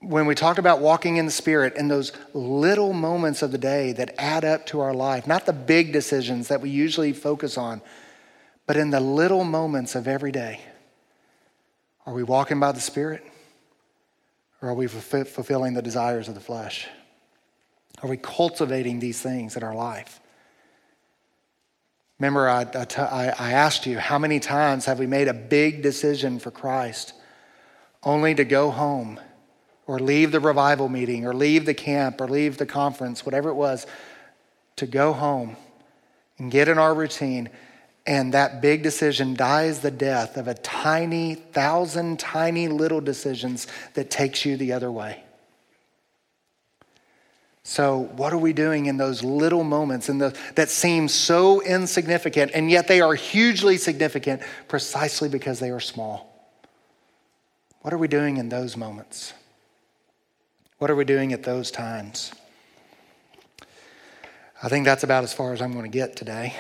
when 0.01 0.27
we 0.27 0.35
talk 0.35 0.59
about 0.59 0.81
walking 0.81 1.19
in 1.19 1.27
the 1.27 1.31
Spirit 1.31 1.75
and 1.77 1.91
those 1.91 2.13
little 2.33 2.93
moments 2.93 3.43
of 3.43 3.53
the 3.53 3.59
day 3.59 3.93
that 3.93 4.15
add 4.19 4.45
up 4.45 4.67
to 4.67 4.81
our 4.81 4.95
life, 4.95 5.27
not 5.27 5.45
the 5.45 5.53
big 5.53 5.93
decisions 5.93 6.49
that 6.49 6.61
we 6.61 6.71
usually 6.71 7.13
focus 7.13 7.59
on, 7.59 7.83
but 8.67 8.77
in 8.77 8.91
the 8.91 9.01
little 9.01 9.45
moments 9.45 9.95
of 9.95 10.09
every 10.09 10.33
day, 10.33 10.61
are 12.07 12.15
we 12.15 12.23
walking 12.23 12.59
by 12.59 12.73
the 12.73 12.81
Spirit? 12.81 13.23
Or 14.63 14.71
are 14.71 14.75
we 14.75 14.87
fulfilling 14.87 15.75
the 15.75 15.83
desires 15.83 16.29
of 16.29 16.35
the 16.35 16.41
flesh? 16.41 16.87
Are 18.03 18.09
we 18.09 18.17
cultivating 18.17 19.01
these 19.01 19.21
things 19.21 19.57
in 19.57 19.63
our 19.63 19.75
life? 19.75 20.21
Remember, 22.19 22.49
I, 22.49 22.63
I, 22.63 22.85
t- 22.85 23.01
I 23.01 23.53
asked 23.53 23.87
you, 23.87 23.99
how 23.99 24.19
many 24.19 24.41
times 24.41 24.85
have 24.85 24.99
we 24.99 25.07
made 25.07 25.29
a 25.29 25.35
big 25.35 25.83
decision 25.83 26.39
for 26.39 26.51
Christ 26.51 27.15
only 28.03 28.35
to 28.35 28.45
go 28.45 28.71
home 28.71 29.19
or 29.91 29.99
leave 29.99 30.31
the 30.31 30.39
revival 30.39 30.89
meeting 30.89 31.27
or 31.27 31.35
leave 31.35 31.67
the 31.67 31.75
camp 31.75 32.21
or 32.21 32.29
leave 32.29 32.59
the 32.59 32.65
conference, 32.65 33.27
whatever 33.27 33.49
it 33.49 33.55
was, 33.55 33.89
to 34.77 34.87
go 34.87 35.13
home 35.13 35.57
and 36.39 36.49
get 36.49 36.69
in 36.69 36.79
our 36.79 36.95
routine. 36.95 37.51
And 38.07 38.33
that 38.33 38.63
big 38.63 38.85
decision 38.85 39.35
dies 39.35 39.81
the 39.81 39.91
death 39.91 40.37
of 40.37 40.47
a 40.47 40.55
tiny, 40.55 41.35
thousand 41.35 42.21
tiny 42.21 42.69
little 42.69 43.01
decisions 43.01 43.67
that 43.95 44.13
takes 44.13 44.45
you 44.45 44.57
the 44.57 44.75
other 44.75 44.93
way. 44.93 45.25
So, 47.65 48.09
what 48.15 48.33
are 48.33 48.39
we 48.39 48.53
doing 48.53 48.87
in 48.87 48.97
those 48.97 49.25
little 49.25 49.65
moments 49.65 50.09
in 50.09 50.19
the, 50.19 50.39
that 50.55 50.71
seem 50.71 51.09
so 51.09 51.63
insignificant, 51.63 52.53
and 52.55 52.71
yet 52.71 52.87
they 52.87 53.01
are 53.01 53.15
hugely 53.15 53.77
significant 53.77 54.43
precisely 54.69 55.29
because 55.29 55.59
they 55.59 55.71
are 55.71 55.81
small? 55.81 56.33
What 57.81 57.93
are 57.93 57.99
we 57.99 58.07
doing 58.07 58.37
in 58.37 58.51
those 58.51 58.77
moments? 58.77 59.35
What 60.81 60.91
are 60.91 60.97
we 60.97 61.05
doing 61.05 61.35
at 61.35 61.43
those 61.43 61.71
times? 61.71 62.33
I 64.63 64.71
think 64.71 64.87
that's 64.87 65.03
about 65.03 65.25
as 65.25 65.35
far 65.35 65.53
as 65.53 65.61
I'm 65.61 65.73
going 65.73 65.85
to 65.85 65.91
get 65.91 66.17
today. 66.17 66.57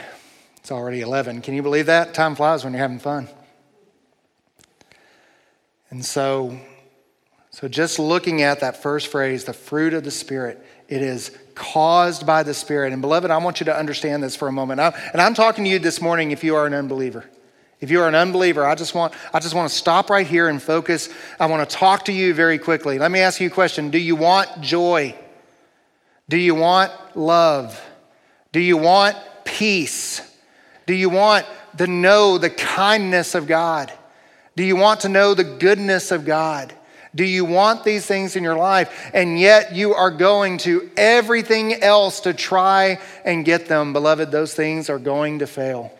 It's 0.59 0.70
already 0.70 1.00
11. 1.00 1.40
Can 1.40 1.54
you 1.54 1.62
believe 1.62 1.87
that? 1.87 2.12
Time 2.12 2.35
flies 2.35 2.62
when 2.62 2.74
you're 2.74 2.83
having 2.83 2.98
fun. 2.98 3.30
And 5.88 6.04
so, 6.04 6.61
so 7.48 7.66
just 7.66 7.98
looking 7.98 8.42
at 8.42 8.61
that 8.61 8.83
first 8.83 9.06
phrase, 9.06 9.44
the 9.44 9.54
fruit 9.54 9.94
of 9.94 10.04
the 10.04 10.11
Spirit, 10.11 10.62
it 10.87 11.00
is 11.00 11.35
caused 11.54 12.26
by 12.26 12.42
the 12.42 12.52
Spirit. 12.52 12.92
And 12.92 13.00
beloved, 13.00 13.30
I 13.30 13.38
want 13.38 13.61
you 13.61 13.64
to 13.64 13.74
understand 13.74 14.22
this 14.22 14.37
for 14.37 14.48
a 14.48 14.52
moment. 14.52 14.80
I, 14.80 14.88
and 15.14 15.22
I'm 15.22 15.33
talking 15.33 15.64
to 15.64 15.70
you 15.70 15.78
this 15.78 15.98
morning 15.98 16.30
if 16.30 16.44
you 16.44 16.56
are 16.56 16.66
an 16.66 16.74
unbeliever. 16.74 17.24
If 17.80 17.90
you 17.90 18.00
are 18.00 18.08
an 18.08 18.14
unbeliever, 18.14 18.66
I 18.66 18.74
just 18.74 18.94
want 18.94 19.14
I 19.32 19.40
just 19.40 19.54
want 19.54 19.70
to 19.70 19.74
stop 19.74 20.10
right 20.10 20.26
here 20.26 20.48
and 20.48 20.62
focus. 20.62 21.08
I 21.38 21.46
want 21.46 21.68
to 21.68 21.76
talk 21.76 22.04
to 22.06 22.12
you 22.12 22.34
very 22.34 22.58
quickly. 22.58 22.98
Let 22.98 23.10
me 23.10 23.20
ask 23.20 23.40
you 23.40 23.46
a 23.46 23.50
question. 23.50 23.90
Do 23.90 23.98
you 23.98 24.16
want 24.16 24.60
joy? 24.60 25.14
Do 26.28 26.36
you 26.36 26.54
want 26.54 26.92
love? 27.16 27.80
Do 28.52 28.60
you 28.60 28.76
want 28.76 29.16
peace? 29.44 30.20
Do 30.86 30.94
you 30.94 31.08
want 31.08 31.46
to 31.78 31.86
know 31.86 32.36
the 32.36 32.50
kindness 32.50 33.34
of 33.34 33.46
God? 33.46 33.92
Do 34.56 34.64
you 34.64 34.76
want 34.76 35.00
to 35.00 35.08
know 35.08 35.34
the 35.34 35.44
goodness 35.44 36.10
of 36.10 36.24
God? 36.24 36.74
Do 37.14 37.24
you 37.24 37.44
want 37.44 37.82
these 37.82 38.06
things 38.06 38.36
in 38.36 38.44
your 38.44 38.56
life? 38.56 39.10
And 39.14 39.38
yet 39.40 39.74
you 39.74 39.94
are 39.94 40.10
going 40.10 40.58
to 40.58 40.90
everything 40.96 41.74
else 41.74 42.20
to 42.20 42.34
try 42.34 43.00
and 43.24 43.44
get 43.44 43.66
them. 43.66 43.92
Beloved, 43.92 44.30
those 44.30 44.54
things 44.54 44.90
are 44.90 44.98
going 44.98 45.40
to 45.40 45.46
fail. 45.46 45.92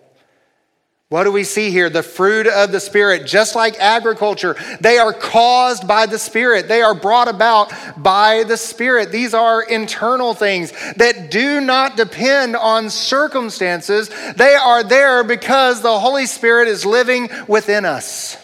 What 1.11 1.25
do 1.25 1.33
we 1.33 1.42
see 1.42 1.73
here? 1.73 1.90
The 1.90 2.05
fruit 2.05 2.46
of 2.46 2.70
the 2.70 2.79
Spirit, 2.79 3.27
just 3.27 3.57
like 3.57 3.77
agriculture, 3.81 4.55
they 4.81 4.99
are 4.99 5.12
caused 5.12 5.88
by 5.88 6.07
the 6.07 6.20
Spirit. 6.20 6.68
They 6.68 6.83
are 6.83 6.94
brought 6.94 7.27
about 7.27 7.73
by 8.01 8.44
the 8.44 8.57
Spirit. 8.57 9.11
These 9.11 9.35
are 9.35 9.61
internal 9.61 10.35
things 10.35 10.70
that 10.94 11.33
do 11.33 11.61
not 11.61 11.96
depend 11.96 12.55
on 12.55 12.90
circumstances. 12.90 14.09
They 14.37 14.55
are 14.55 14.85
there 14.85 15.25
because 15.25 15.83
the 15.83 15.99
Holy 15.99 16.27
Spirit 16.27 16.68
is 16.68 16.87
living 16.87 17.29
within 17.49 17.85
us. 17.85 18.37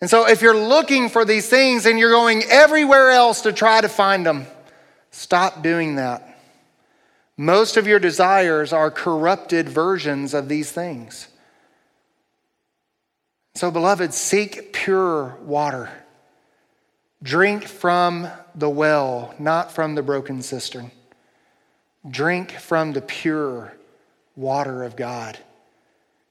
And 0.00 0.08
so, 0.08 0.26
if 0.26 0.40
you're 0.40 0.56
looking 0.56 1.10
for 1.10 1.26
these 1.26 1.46
things 1.50 1.84
and 1.84 1.98
you're 1.98 2.10
going 2.10 2.42
everywhere 2.48 3.10
else 3.10 3.42
to 3.42 3.52
try 3.52 3.82
to 3.82 3.90
find 3.90 4.24
them, 4.24 4.46
stop 5.10 5.62
doing 5.62 5.96
that. 5.96 6.35
Most 7.38 7.76
of 7.76 7.86
your 7.86 7.98
desires 7.98 8.72
are 8.72 8.90
corrupted 8.90 9.68
versions 9.68 10.32
of 10.32 10.48
these 10.48 10.72
things. 10.72 11.28
So, 13.54 13.70
beloved, 13.70 14.14
seek 14.14 14.72
pure 14.72 15.36
water. 15.42 15.90
Drink 17.22 17.64
from 17.64 18.28
the 18.54 18.70
well, 18.70 19.34
not 19.38 19.72
from 19.72 19.94
the 19.94 20.02
broken 20.02 20.42
cistern. 20.42 20.90
Drink 22.08 22.52
from 22.52 22.92
the 22.92 23.00
pure 23.00 23.74
water 24.34 24.84
of 24.84 24.96
God. 24.96 25.38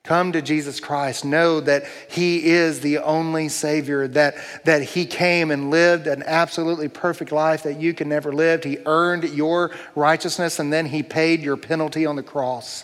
Come 0.05 0.33
to 0.33 0.41
Jesus 0.43 0.79
Christ. 0.79 1.25
Know 1.25 1.59
that 1.61 1.85
He 2.07 2.45
is 2.45 2.79
the 2.79 2.99
only 2.99 3.49
Savior, 3.49 4.07
that, 4.09 4.35
that 4.63 4.83
He 4.83 5.07
came 5.07 5.49
and 5.49 5.71
lived 5.71 6.05
an 6.05 6.21
absolutely 6.27 6.89
perfect 6.89 7.31
life 7.31 7.63
that 7.63 7.81
you 7.81 7.91
can 7.95 8.07
never 8.07 8.31
live. 8.31 8.63
He 8.63 8.77
earned 8.85 9.23
your 9.23 9.71
righteousness 9.95 10.59
and 10.59 10.71
then 10.71 10.85
He 10.85 11.01
paid 11.01 11.41
your 11.41 11.57
penalty 11.57 12.05
on 12.05 12.15
the 12.15 12.23
cross. 12.23 12.83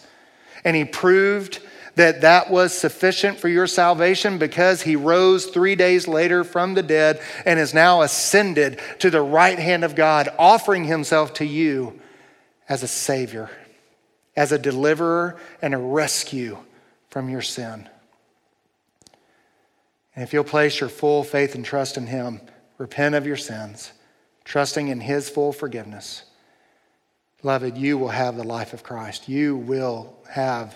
And 0.66 0.76
He 0.76 0.84
proved 0.84 1.60
that 1.94 2.22
that 2.22 2.50
was 2.50 2.76
sufficient 2.76 3.38
for 3.38 3.50
your 3.50 3.68
salvation 3.68 4.40
because 4.40 4.82
He 4.82 4.96
rose 4.96 5.46
three 5.46 5.76
days 5.76 6.08
later 6.08 6.44
from 6.44 6.74
the 6.74 6.82
dead 6.82 7.22
and 7.46 7.60
is 7.60 7.72
now 7.72 8.02
ascended 8.02 8.80
to 8.98 9.12
the 9.12 9.22
right 9.22 9.60
hand 9.60 9.84
of 9.84 9.94
God, 9.94 10.28
offering 10.40 10.86
Himself 10.86 11.36
to 11.36 11.46
you 11.46 12.02
as 12.68 12.82
a 12.82 12.88
Savior, 12.88 13.52
as 14.36 14.52
a 14.52 14.58
deliverer 14.58 15.40
and 15.62 15.76
a 15.76 15.78
rescue 15.78 16.58
from 17.12 17.30
your 17.30 17.41
sin. 17.41 17.88
And 20.15 20.24
if 20.24 20.34
you'll 20.34 20.43
place 20.43 20.80
your 20.80 20.89
full 20.89 21.24
faith 21.24 21.54
and 21.54 21.63
trust 21.63 21.97
in 21.97 22.08
Him, 22.08 22.41
repent 22.78 23.15
of 23.15 23.28
your 23.28 23.38
sins, 23.38 23.91
trusting 24.43 24.88
in 24.88 25.00
His 25.00 25.30
full 25.30 25.54
forgiveness, 25.54 26.24
beloved, 27.41 27.78
you 27.78 27.97
will 27.97 28.10
have 28.10 28.36
the 28.36 28.43
life 28.43 28.74
of 28.74 28.84
Christ. 28.84 29.30
You 29.30 29.56
will 29.56 30.15
have 30.30 30.76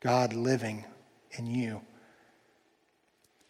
God 0.00 0.32
living 0.32 0.84
in 1.32 1.46
you. 1.46 1.80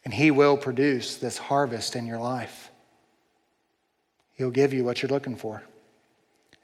And 0.05 0.14
He 0.14 0.31
will 0.31 0.57
produce 0.57 1.16
this 1.16 1.38
harvest 1.38 1.94
in 1.94 2.07
your 2.07 2.18
life. 2.18 2.70
He'll 4.35 4.50
give 4.50 4.72
you 4.72 4.85
what 4.85 5.03
you're 5.03 5.11
looking 5.11 5.37
for. 5.37 5.62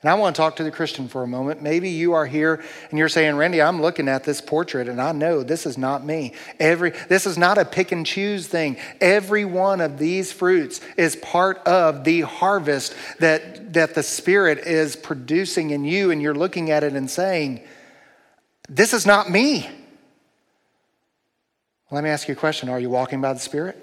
And 0.02 0.10
I 0.10 0.14
want 0.14 0.36
to 0.36 0.40
talk 0.40 0.56
to 0.56 0.62
the 0.62 0.70
Christian 0.70 1.08
for 1.08 1.22
a 1.22 1.26
moment. 1.26 1.62
Maybe 1.62 1.88
you 1.88 2.12
are 2.12 2.26
here 2.26 2.62
and 2.90 2.98
you're 2.98 3.08
saying, 3.08 3.36
Randy, 3.36 3.62
I'm 3.62 3.80
looking 3.80 4.08
at 4.08 4.24
this 4.24 4.42
portrait 4.42 4.88
and 4.88 5.00
I 5.00 5.12
know 5.12 5.42
this 5.42 5.64
is 5.64 5.78
not 5.78 6.04
me. 6.04 6.34
Every, 6.60 6.90
this 7.08 7.26
is 7.26 7.38
not 7.38 7.56
a 7.56 7.64
pick 7.64 7.92
and 7.92 8.04
choose 8.04 8.46
thing. 8.46 8.76
Every 9.00 9.46
one 9.46 9.80
of 9.80 9.98
these 9.98 10.32
fruits 10.32 10.82
is 10.98 11.16
part 11.16 11.58
of 11.66 12.04
the 12.04 12.20
harvest 12.20 12.94
that, 13.20 13.72
that 13.72 13.94
the 13.94 14.02
Spirit 14.02 14.58
is 14.58 14.96
producing 14.96 15.70
in 15.70 15.84
you. 15.84 16.10
And 16.10 16.20
you're 16.20 16.34
looking 16.34 16.70
at 16.70 16.84
it 16.84 16.92
and 16.92 17.10
saying, 17.10 17.62
This 18.68 18.92
is 18.92 19.06
not 19.06 19.30
me. 19.30 19.68
Let 21.90 22.04
me 22.04 22.10
ask 22.10 22.28
you 22.28 22.32
a 22.32 22.36
question 22.36 22.68
Are 22.68 22.80
you 22.80 22.90
walking 22.90 23.22
by 23.22 23.32
the 23.32 23.40
Spirit? 23.40 23.82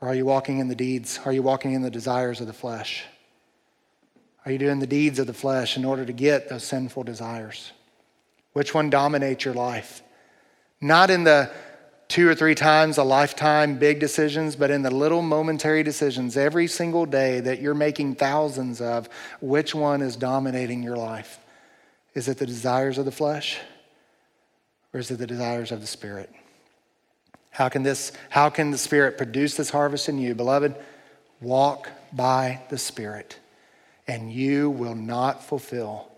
Or 0.00 0.08
are 0.08 0.14
you 0.14 0.24
walking 0.24 0.58
in 0.58 0.68
the 0.68 0.76
deeds? 0.76 1.18
Are 1.24 1.32
you 1.32 1.42
walking 1.42 1.72
in 1.72 1.82
the 1.82 1.90
desires 1.90 2.40
of 2.40 2.46
the 2.46 2.52
flesh? 2.52 3.04
Are 4.44 4.52
you 4.52 4.58
doing 4.58 4.78
the 4.78 4.86
deeds 4.86 5.18
of 5.18 5.26
the 5.26 5.34
flesh 5.34 5.76
in 5.76 5.84
order 5.84 6.04
to 6.04 6.12
get 6.12 6.48
those 6.48 6.64
sinful 6.64 7.04
desires? 7.04 7.72
Which 8.52 8.74
one 8.74 8.90
dominates 8.90 9.44
your 9.44 9.54
life? 9.54 10.02
Not 10.80 11.10
in 11.10 11.24
the 11.24 11.50
two 12.08 12.28
or 12.28 12.34
three 12.34 12.54
times 12.54 12.98
a 12.98 13.04
lifetime 13.04 13.78
big 13.78 14.00
decisions, 14.00 14.56
but 14.56 14.70
in 14.70 14.82
the 14.82 14.90
little 14.90 15.22
momentary 15.22 15.82
decisions 15.82 16.36
every 16.36 16.66
single 16.66 17.06
day 17.06 17.40
that 17.40 17.60
you're 17.60 17.74
making 17.74 18.16
thousands 18.16 18.80
of, 18.80 19.08
which 19.40 19.74
one 19.74 20.02
is 20.02 20.16
dominating 20.16 20.82
your 20.82 20.96
life? 20.96 21.38
Is 22.14 22.26
it 22.26 22.38
the 22.38 22.46
desires 22.46 22.98
of 22.98 23.04
the 23.04 23.12
flesh 23.12 23.58
or 24.92 25.00
is 25.00 25.10
it 25.10 25.18
the 25.18 25.26
desires 25.26 25.70
of 25.70 25.80
the 25.80 25.86
Spirit? 25.86 26.30
How 27.50 27.68
can 27.68 27.82
this 27.82 28.12
how 28.30 28.48
can 28.48 28.70
the 28.70 28.78
Spirit 28.78 29.16
produce 29.16 29.54
this 29.56 29.70
harvest 29.70 30.08
in 30.08 30.18
you? 30.18 30.34
Beloved, 30.34 30.74
walk 31.40 31.88
by 32.12 32.62
the 32.70 32.78
Spirit 32.78 33.38
and 34.10 34.32
you 34.32 34.68
will 34.68 34.96
not 34.96 35.40
fulfill 35.40 36.08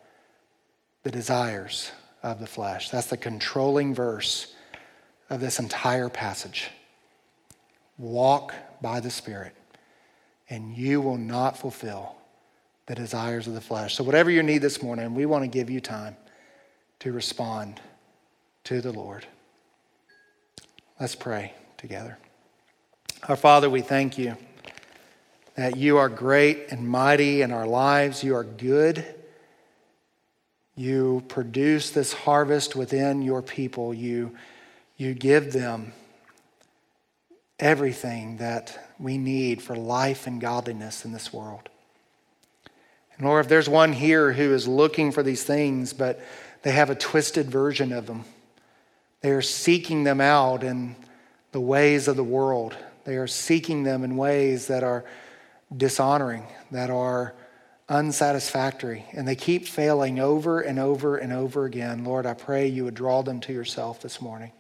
the 1.03 1.11
desires 1.11 1.93
of 2.23 2.41
the 2.41 2.47
flesh. 2.47 2.89
That's 2.89 3.09
the 3.09 3.19
controlling 3.19 3.95
verse 3.95 4.55
of 5.29 5.41
this 5.41 5.59
entire 5.59 6.09
passage. 6.09 6.71
Walk 7.99 8.55
by 8.81 9.01
the 9.01 9.11
Spirit, 9.11 9.55
and 10.49 10.75
you 10.75 11.03
will 11.03 11.19
not 11.19 11.59
fulfill 11.59 12.17
the 12.87 12.95
desires 12.95 13.47
of 13.47 13.53
the 13.53 13.61
flesh. 13.61 13.95
So, 13.95 14.05
whatever 14.05 14.31
you 14.31 14.43
need 14.43 14.63
this 14.63 14.83
morning, 14.83 15.15
we 15.15 15.27
want 15.27 15.45
to 15.45 15.49
give 15.49 15.69
you 15.69 15.83
time 15.83 16.17
to 17.01 17.13
respond 17.13 17.79
to 18.65 18.81
the 18.81 18.93
Lord. 18.93 19.27
Let's 20.99 21.15
pray 21.15 21.53
together. 21.77 22.17
Our 23.29 23.37
Father, 23.37 23.69
we 23.69 23.83
thank 23.83 24.17
you 24.17 24.39
that 25.55 25.77
you 25.77 25.99
are 25.99 26.09
great 26.09 26.67
and 26.71 26.89
mighty 26.89 27.43
in 27.43 27.53
our 27.53 27.67
lives. 27.67 28.25
You 28.25 28.37
are 28.37 28.45
good. 28.45 29.05
You 30.75 31.23
produce 31.29 31.91
this 31.91 32.13
harvest 32.13 32.75
within 32.75 33.23
your 33.23 33.43
people. 33.43 33.93
You, 33.93 34.35
you 34.97 35.15
give 35.15 35.53
them 35.53 35.93
everything 37.59 38.39
that 38.39 38.93
we 38.99 39.19
need 39.19 39.63
for 39.63 39.77
life 39.77 40.27
and 40.27 40.41
godliness 40.41 41.05
in 41.05 41.13
this 41.13 41.33
world. 41.33 41.69
And 43.17 43.27
Lord, 43.27 43.45
if 43.45 43.49
there's 43.49 43.69
one 43.69 43.93
here 43.93 44.33
who 44.33 44.55
is 44.55 44.67
looking 44.67 45.13
for 45.13 45.23
these 45.23 45.45
things, 45.45 45.93
but 45.93 46.21
they 46.63 46.73
have 46.73 46.91
a 46.91 46.95
twisted 46.95 47.51
version 47.51 47.93
of 47.93 48.07
them, 48.07 48.25
they 49.21 49.31
are 49.31 49.43
seeking 49.43 50.05
them 50.05 50.21
out 50.21 50.65
in 50.65 50.97
the 51.53 51.61
ways 51.61 52.09
of 52.09 52.17
the 52.17 52.25
world. 52.25 52.77
They 53.05 53.17
are 53.17 53.27
seeking 53.27 53.83
them 53.83 54.03
in 54.03 54.17
ways 54.17 54.67
that 54.69 54.83
are 54.83 55.05
dishonoring, 55.77 56.47
that 56.71 56.91
are 56.91 57.35
unsatisfactory, 57.89 59.05
and 59.13 59.27
they 59.27 59.37
keep 59.37 59.67
failing 59.67 60.19
over 60.19 60.61
and 60.61 60.79
over 60.79 61.17
and 61.17 61.33
over 61.33 61.65
again. 61.65 62.05
Lord, 62.05 62.27
I 62.27 62.35
pray 62.35 62.67
you 62.67 62.85
would 62.85 62.95
draw 62.95 63.23
them 63.23 63.41
to 63.41 63.53
yourself 63.53 64.01
this 64.01 64.21
morning. 64.21 64.53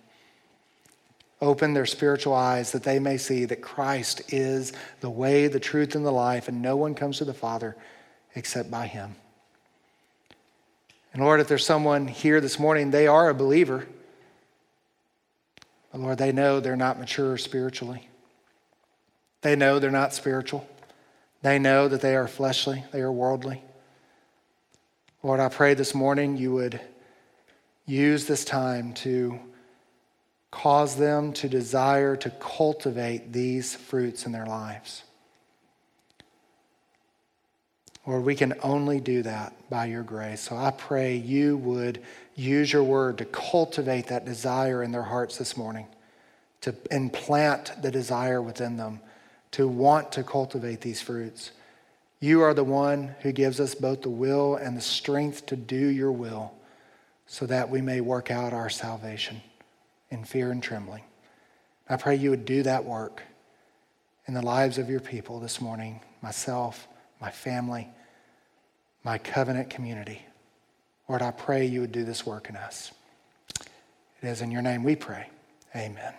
Open 1.41 1.75
their 1.75 1.87
spiritual 1.87 2.35
eyes 2.35 2.73
that 2.73 2.85
they 2.85 2.99
may 2.99 3.17
see 3.17 3.47
that 3.47 3.63
Christ 3.63 4.33
is 4.33 4.73
the 5.01 5.11
way, 5.11 5.49
the 5.49 5.59
truth, 5.59 5.95
and 5.95 6.07
the 6.07 6.13
life, 6.13 6.49
and 6.49 6.63
no 6.63 6.77
one 6.77 6.95
comes 6.95 7.19
to 7.19 7.25
the 7.25 7.35
Father 7.35 7.77
except 8.35 8.71
by 8.71 8.87
him. 8.87 9.17
And 11.13 11.23
Lord, 11.23 11.41
if 11.41 11.49
there's 11.49 11.67
someone 11.67 12.09
here 12.09 12.41
this 12.41 12.59
morning, 12.59 12.91
they 12.91 13.07
are 13.07 13.29
a 13.29 13.35
believer. 13.35 13.87
But 15.91 16.01
Lord, 16.01 16.19
they 16.19 16.33
know 16.33 16.61
they're 16.61 16.77
not 16.77 16.99
mature 16.99 17.37
spiritually. 17.37 18.09
They 19.43 19.57
know 19.57 19.79
they're 19.79 19.91
not 19.91 20.15
spiritual. 20.15 20.67
They 21.43 21.59
know 21.59 21.89
that 21.89 22.01
they 22.01 22.15
are 22.15 22.29
fleshly, 22.29 22.85
they 22.93 23.01
are 23.01 23.13
worldly. 23.13 23.63
Lord, 25.25 25.41
I 25.41 25.49
pray 25.49 25.75
this 25.75 25.95
morning 25.95 26.37
you 26.37 26.53
would 26.53 26.81
use 27.85 28.27
this 28.27 28.45
time 28.45 28.93
to 28.95 29.39
cause 30.53 30.97
them 30.97 31.33
to 31.33 31.49
desire 31.49 32.15
to 32.17 32.31
cultivate 32.31 33.33
these 33.33 33.75
fruits 33.75 34.27
in 34.27 34.33
their 34.33 34.47
lives. 34.47 35.03
Lord, 38.07 38.25
we 38.25 38.35
can 38.35 38.55
only 38.63 39.01
do 39.01 39.23
that 39.23 39.55
by 39.71 39.87
your 39.87 40.03
grace. 40.03 40.41
So 40.41 40.57
I 40.57 40.73
pray 40.73 41.17
you 41.17 41.57
would 41.59 42.03
use 42.35 42.73
your 42.73 42.83
word 42.83 43.19
to 43.19 43.25
cultivate 43.25 44.09
that 44.09 44.25
desire 44.25 44.83
in 44.83 44.93
their 44.93 45.03
hearts 45.03 45.39
this 45.39 45.57
morning, 45.57 45.87
to 46.63 46.75
implant 46.91 47.81
the 47.81 47.91
desire 47.91 48.43
within 48.43 48.77
them 48.77 49.01
to 49.53 49.69
want 49.69 50.13
to 50.13 50.23
cultivate 50.23 50.81
these 50.81 51.01
fruits. 51.01 51.53
You 52.21 52.43
are 52.43 52.55
the 52.55 52.65
one 52.65 53.15
who 53.21 53.33
gives 53.33 53.61
us 53.61 53.75
both 53.75 54.03
the 54.03 54.11
will 54.11 54.57
and 54.57 54.77
the 54.77 54.83
strength 54.83 55.47
to 55.47 55.57
do 55.57 55.77
your 55.77 56.13
will 56.13 56.53
so 57.27 57.47
that 57.47 57.71
we 57.71 57.81
may 57.81 58.01
work 58.01 58.31
out 58.31 58.53
our 58.53 58.71
salvation 58.71 59.41
in 60.11 60.25
fear 60.25 60.51
and 60.51 60.63
trembling. 60.63 61.03
I 61.89 61.97
pray 61.97 62.17
you 62.17 62.31
would 62.31 62.45
do 62.45 62.63
that 62.63 62.85
work 62.85 63.23
in 64.27 64.35
the 64.35 64.43
lives 64.43 64.79
of 64.79 64.89
your 64.89 65.01
people 65.01 65.41
this 65.41 65.61
morning, 65.61 66.01
myself, 66.23 66.87
my 67.21 67.31
family, 67.31 67.89
my 69.05 69.19
covenant 69.19 69.71
community. 69.71 70.25
Lord, 71.09 71.23
I 71.23 71.33
pray 71.33 71.67
you 71.67 71.81
would 71.81 71.93
do 71.93 72.05
this 72.05 72.25
work 72.25 72.49
in 72.49 72.57
us. 72.57 72.93
It 74.23 74.29
is 74.29 74.41
in 74.41 74.51
your 74.51 74.63
name 74.63 74.85
we 74.85 74.97
pray. 74.97 75.29
Amen. 75.75 76.15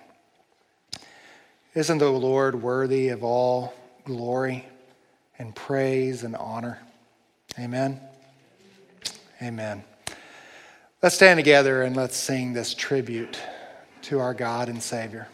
Isn't 1.75 1.97
the 1.97 2.09
Lord 2.09 2.61
worthy 2.61 3.09
of 3.09 3.23
all 3.23 3.73
glory 4.05 4.63
and 5.39 5.55
praise 5.55 6.23
and 6.23 6.35
honor? 6.35 6.79
Amen. 7.57 7.99
Amen. 9.41 9.83
Let's 11.01 11.15
stand 11.15 11.39
together 11.39 11.81
and 11.81 11.95
let's 11.95 12.15
sing 12.15 12.53
this 12.53 12.75
tribute 12.75 13.39
to 14.03 14.19
our 14.19 14.35
God 14.35 14.69
and 14.69 14.83
Savior. 14.83 15.27